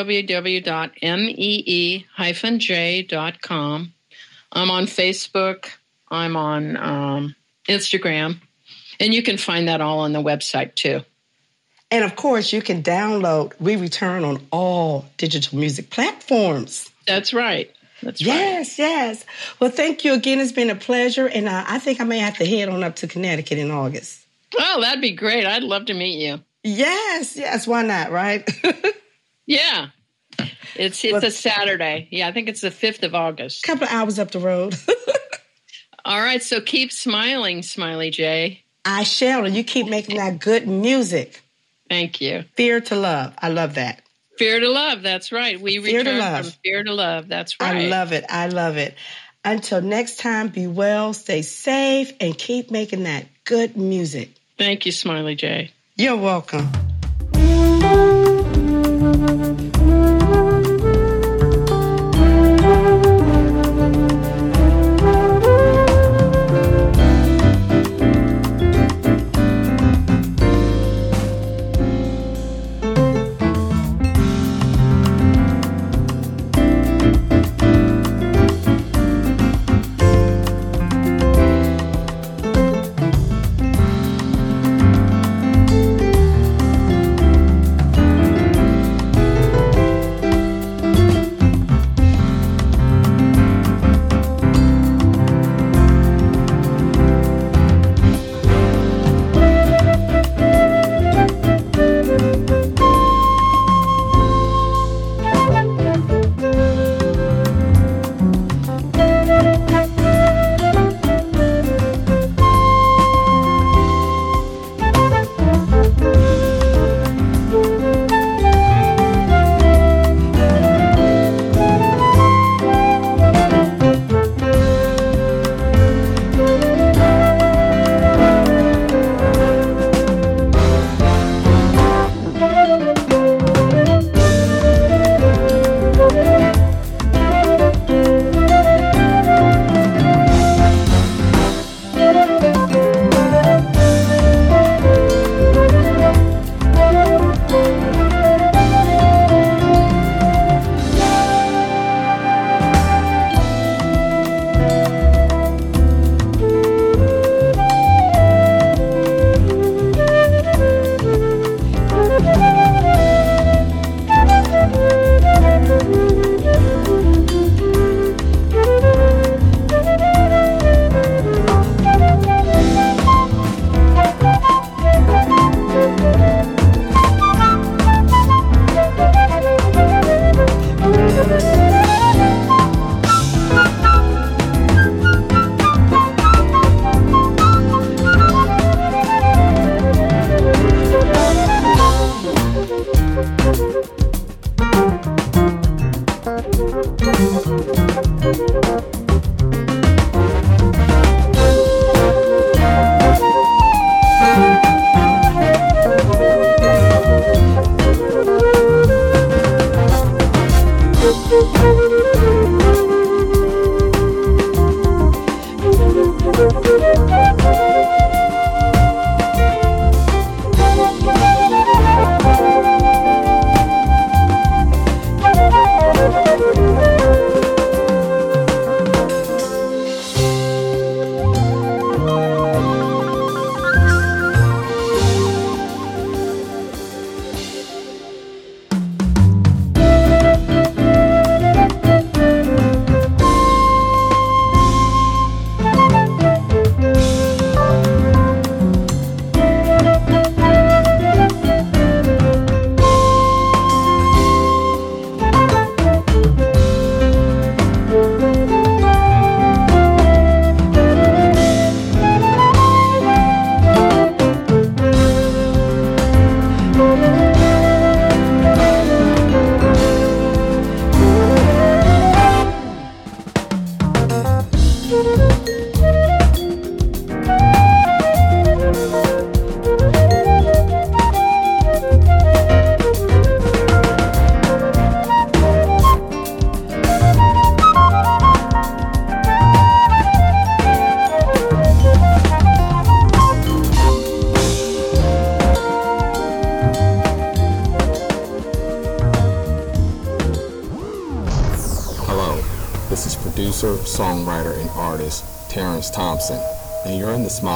I'm 4.52 4.70
on 4.70 4.86
Facebook. 4.86 5.66
I'm 6.12 6.36
on 6.36 6.78
um, 6.78 7.36
Instagram. 7.68 8.40
And 9.00 9.16
you 9.16 9.24
can 9.24 9.38
find 9.38 9.68
that 9.68 9.82
all 9.82 10.02
on 10.02 10.14
the 10.14 10.22
website 10.22 10.76
too. 10.76 11.02
And 11.92 12.04
of 12.04 12.16
course, 12.16 12.54
you 12.54 12.62
can 12.62 12.84
download 12.84 13.54
We 13.60 13.76
Return 13.76 14.24
on 14.24 14.46
all 14.52 15.06
digital 15.18 15.58
music 15.58 15.90
platforms. 15.90 16.90
That's 17.08 17.34
right. 17.34 17.72
That's 18.02 18.22
yes, 18.22 18.30
right. 18.30 18.50
yes. 18.50 18.80
Yes. 18.80 19.26
Well, 19.60 19.72
thank 19.72 20.06
you 20.06 20.14
again. 20.14 20.40
It's 20.40 20.52
been 20.52 20.70
a 20.70 20.76
pleasure, 20.76 21.28
and 21.28 21.50
uh, 21.50 21.66
I 21.68 21.80
think 21.80 22.00
I 22.00 22.04
may 22.04 22.20
have 22.20 22.38
to 22.38 22.46
head 22.46 22.70
on 22.70 22.84
up 22.84 22.98
to 22.98 23.08
Connecticut 23.08 23.58
in 23.58 23.72
August. 23.72 24.26
Oh, 24.58 24.82
that'd 24.82 25.02
be 25.02 25.12
great. 25.12 25.46
I'd 25.46 25.64
love 25.64 25.86
to 25.86 25.94
meet 25.94 26.20
you. 26.20 26.40
Yes, 26.64 27.36
yes. 27.36 27.68
Why 27.68 27.82
not? 27.84 28.12
Right? 28.12 28.50
yeah. 29.46 29.90
It's 30.76 31.04
it's 31.04 31.12
well, 31.12 31.26
a 31.26 31.32
Saturday. 31.32 32.08
Yeah, 32.12 32.28
I 32.28 32.32
think 32.32 32.48
it's 32.48 32.62
the 32.62 32.72
fifth 32.72 33.04
of 33.04 33.16
August. 33.16 33.66
A 33.66 33.68
couple 33.68 33.86
of 33.86 33.92
hours 33.92 34.20
up 34.20 34.32
the 34.32 34.40
road. 34.40 34.76
All 36.06 36.22
right, 36.22 36.42
so 36.42 36.62
keep 36.62 36.92
smiling, 36.92 37.62
Smiley 37.62 38.10
J. 38.12 38.64
I 38.86 39.04
shall, 39.04 39.46
and 39.46 39.56
you 39.56 39.64
keep 39.64 39.88
making 39.88 40.18
that 40.18 40.40
good 40.40 40.68
music. 40.68 41.44
Thank 41.90 42.22
you. 42.22 42.44
Fear 42.56 42.82
to 42.82 42.96
love. 42.96 43.34
I 43.38 43.50
love 43.50 43.76
that. 43.76 44.02
Fear 44.38 44.60
to 44.62 44.70
love. 44.70 45.02
That's 45.02 45.32
right. 45.32 45.60
We 45.60 45.80
fear 45.80 46.00
return 46.00 46.14
to 46.14 46.20
love. 46.20 46.46
from 46.46 46.54
fear 46.64 46.84
to 46.84 46.94
love. 46.94 47.28
That's 47.28 47.60
right. 47.60 47.76
I 47.76 47.88
love 47.88 48.14
it. 48.14 48.26
I 48.30 48.48
love 48.48 48.78
it. 48.78 48.96
Until 49.44 49.82
next 49.82 50.20
time, 50.20 50.50
be 50.50 50.68
well, 50.68 51.14
stay 51.14 51.42
safe, 51.42 52.14
and 52.20 52.38
keep 52.38 52.72
making 52.72 53.04
that 53.04 53.26
good 53.46 53.76
music. 53.78 54.32
Thank 54.58 54.86
you, 54.86 54.92
Smiley 54.92 55.36
J. 55.36 55.72
You're 55.96 56.18
welcome. 56.18 56.70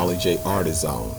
The 0.01 0.17
J 0.17 0.39
Artist 0.43 0.81
Zone. 0.81 1.15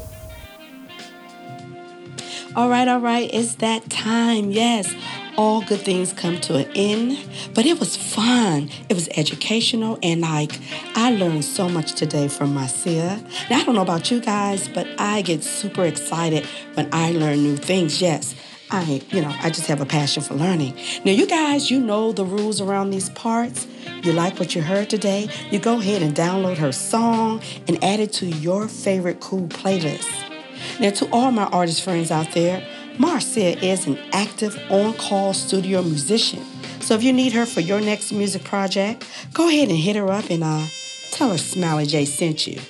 All 2.57 2.69
right, 2.69 2.87
all 2.87 3.01
right, 3.01 3.31
it's 3.33 3.55
that 3.57 3.89
time. 3.89 4.51
Yes, 4.51 4.95
all 5.37 5.63
good 5.63 5.81
things 5.81 6.13
come 6.13 6.41
to 6.43 6.57
an 6.57 6.71
end, 6.75 7.19
but 7.55 7.67
it 7.67 7.79
was 7.79 7.97
fun. 7.97 8.71
It 8.89 8.95
was 8.95 9.09
educational, 9.17 9.99
and 10.03 10.21
like 10.21 10.59
I 10.97 11.13
learned 11.13 11.45
so 11.45 11.69
much 11.69 11.95
today 11.95 12.29
from 12.29 12.55
Marcia. 12.55 13.23
Now, 13.49 13.61
I 13.61 13.65
don't 13.65 13.75
know 13.77 13.83
about 13.83 14.11
you 14.11 14.21
guys, 14.21 14.69
but 14.69 14.87
I 14.99 15.23
get 15.23 15.43
super 15.45 15.85
excited 15.85 16.45
when 16.75 16.89
I 16.93 17.13
learn 17.13 17.43
new 17.43 17.57
things. 17.57 18.01
Yes, 18.01 18.35
I, 18.71 19.03
you 19.11 19.21
know, 19.21 19.35
I 19.41 19.51
just 19.51 19.67
have 19.69 19.81
a 19.81 19.87
passion 19.87 20.23
for 20.23 20.35
learning. 20.35 20.75
Now, 21.05 21.13
you 21.13 21.27
guys, 21.27 21.71
you 21.71 21.81
know 21.81 22.13
the 22.13 22.25
rules 22.25 22.61
around 22.61 22.91
these 22.91 23.11
parts. 23.11 23.67
You 24.05 24.13
like 24.13 24.39
what 24.39 24.55
you 24.55 24.61
heard 24.61 24.91
today? 24.91 25.31
You 25.51 25.59
go 25.59 25.81
ahead 25.81 26.03
and 26.03 26.15
download 26.15 26.59
her 26.59 26.73
song 26.73 27.41
and 27.67 27.83
add 27.83 28.01
it 28.01 28.13
to 28.15 28.27
your 28.27 28.69
favorite 28.69 29.21
cool 29.21 29.49
playlist. 29.49 30.07
Now, 30.79 30.91
to 30.91 31.09
all 31.11 31.31
my 31.31 31.45
artist 31.45 31.83
friends 31.83 32.11
out 32.11 32.33
there, 32.33 32.63
Marcia 32.99 33.59
is 33.65 33.87
an 33.87 33.99
active 34.13 34.61
on 34.71 34.93
call 34.95 35.33
studio 35.33 35.83
musician. 35.83 36.45
So 36.81 36.95
if 36.95 37.03
you 37.03 37.15
need 37.15 37.33
her 37.33 37.47
for 37.47 37.61
your 37.61 37.81
next 37.81 38.13
music 38.13 38.45
project, 38.45 39.09
go 39.33 39.49
ahead 39.49 39.71
and 39.71 39.79
hit 39.79 39.97
her 39.97 40.11
up 40.11 40.29
and 40.29 40.45
uh, 40.45 40.67
tell 41.11 41.31
her 41.31 41.39
Smiley 41.39 41.87
J 41.87 42.05
sent 42.05 42.47
you. 42.47 42.61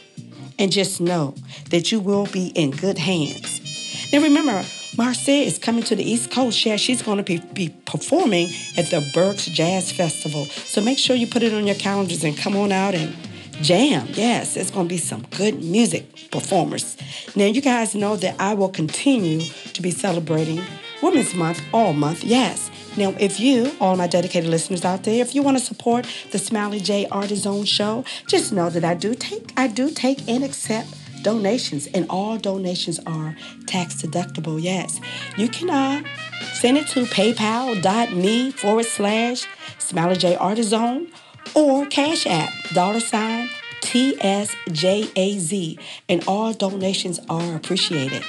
And 0.56 0.70
just 0.70 1.00
know 1.00 1.34
that 1.70 1.90
you 1.90 1.98
will 1.98 2.26
be 2.26 2.52
in 2.54 2.70
good 2.70 2.98
hands. 2.98 4.12
Now 4.12 4.20
remember, 4.22 4.64
Marcia 4.96 5.32
is 5.32 5.58
coming 5.58 5.82
to 5.84 5.96
the 5.96 6.08
East 6.08 6.30
Coast. 6.30 6.64
Yeah, 6.64 6.76
she's 6.76 7.02
going 7.02 7.18
to 7.18 7.24
be, 7.24 7.38
be 7.52 7.74
performing 7.84 8.48
at 8.76 8.86
the 8.86 9.08
Berks 9.12 9.46
Jazz 9.46 9.90
Festival. 9.90 10.44
So 10.46 10.80
make 10.80 10.98
sure 10.98 11.16
you 11.16 11.26
put 11.26 11.42
it 11.42 11.52
on 11.52 11.66
your 11.66 11.74
calendars 11.74 12.22
and 12.22 12.36
come 12.36 12.56
on 12.56 12.70
out 12.70 12.94
and 12.94 13.16
jam. 13.60 14.06
Yes, 14.12 14.56
it's 14.56 14.70
going 14.70 14.86
to 14.86 14.88
be 14.88 14.98
some 14.98 15.22
good 15.36 15.62
music 15.62 16.30
performers. 16.30 16.96
Now, 17.34 17.46
you 17.46 17.60
guys 17.60 17.94
know 17.94 18.16
that 18.16 18.36
I 18.38 18.54
will 18.54 18.68
continue 18.68 19.40
to 19.40 19.82
be 19.82 19.90
celebrating 19.90 20.62
Women's 21.02 21.34
Month 21.34 21.60
all 21.72 21.92
month. 21.92 22.22
Yes. 22.22 22.70
Now, 22.96 23.14
if 23.18 23.40
you, 23.40 23.72
all 23.80 23.96
my 23.96 24.06
dedicated 24.06 24.48
listeners 24.48 24.84
out 24.84 25.02
there, 25.02 25.20
if 25.20 25.34
you 25.34 25.42
want 25.42 25.58
to 25.58 25.64
support 25.64 26.06
the 26.30 26.38
Smiley 26.38 26.78
J 26.78 27.06
Artist 27.08 27.42
Zone 27.42 27.64
show, 27.64 28.04
just 28.28 28.52
know 28.52 28.70
that 28.70 28.84
I 28.84 28.94
do 28.94 29.14
take, 29.14 29.52
I 29.56 29.66
do 29.66 29.90
take 29.90 30.28
and 30.28 30.44
accept 30.44 30.88
donations, 31.24 31.88
and 31.88 32.06
all 32.08 32.38
donations 32.38 33.00
are 33.06 33.34
tax 33.66 34.00
deductible. 34.00 34.62
Yes, 34.62 35.00
you 35.36 35.48
can 35.48 35.70
uh, 35.70 36.04
send 36.52 36.78
it 36.78 36.86
to 36.88 37.02
paypal.me 37.06 38.52
forward 38.52 38.86
slash 38.86 39.46
Smiley 39.78 40.16
J 40.16 40.36
Artist 40.36 40.68
Zone 40.70 41.08
or 41.56 41.86
Cash 41.86 42.26
App 42.26 42.52
dollar 42.72 43.00
sign 43.00 43.48
TSJAZ, 43.80 45.78
and 46.08 46.24
all 46.26 46.52
donations 46.52 47.20
are 47.28 47.54
appreciated. 47.54 48.22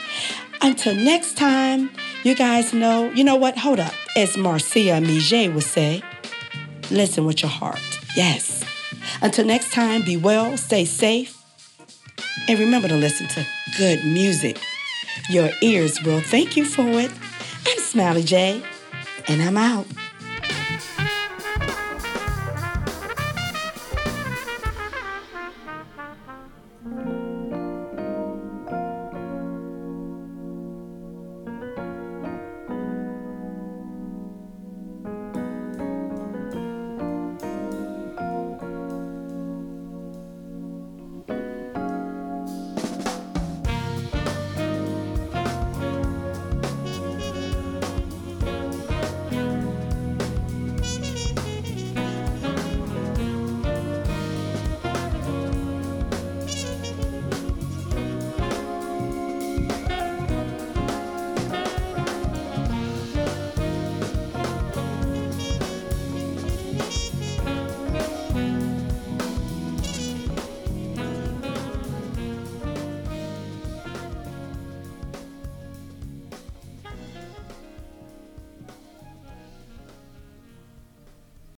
Until 0.61 0.95
next 0.95 1.37
time, 1.37 1.91
you 2.23 2.35
guys 2.35 2.73
know, 2.73 3.11
you 3.13 3.23
know 3.23 3.35
what? 3.35 3.57
Hold 3.57 3.79
up. 3.79 3.93
As 4.17 4.35
Marcia 4.37 4.99
Miget 5.01 5.53
would 5.53 5.63
say, 5.63 6.01
listen 6.91 7.25
with 7.25 7.41
your 7.41 7.51
heart. 7.51 7.79
Yes. 8.15 8.63
Until 9.21 9.45
next 9.45 9.71
time, 9.71 10.01
be 10.01 10.17
well, 10.17 10.57
stay 10.57 10.85
safe, 10.85 11.34
and 12.47 12.59
remember 12.59 12.87
to 12.87 12.95
listen 12.95 13.27
to 13.29 13.45
good 13.77 14.03
music. 14.05 14.59
Your 15.29 15.49
ears 15.61 16.01
will 16.03 16.19
thank 16.19 16.55
you 16.55 16.65
for 16.65 16.87
it. 16.99 17.11
I'm 17.67 17.79
Smiley 17.79 18.23
J, 18.23 18.61
and 19.27 19.41
I'm 19.41 19.57
out. 19.57 19.87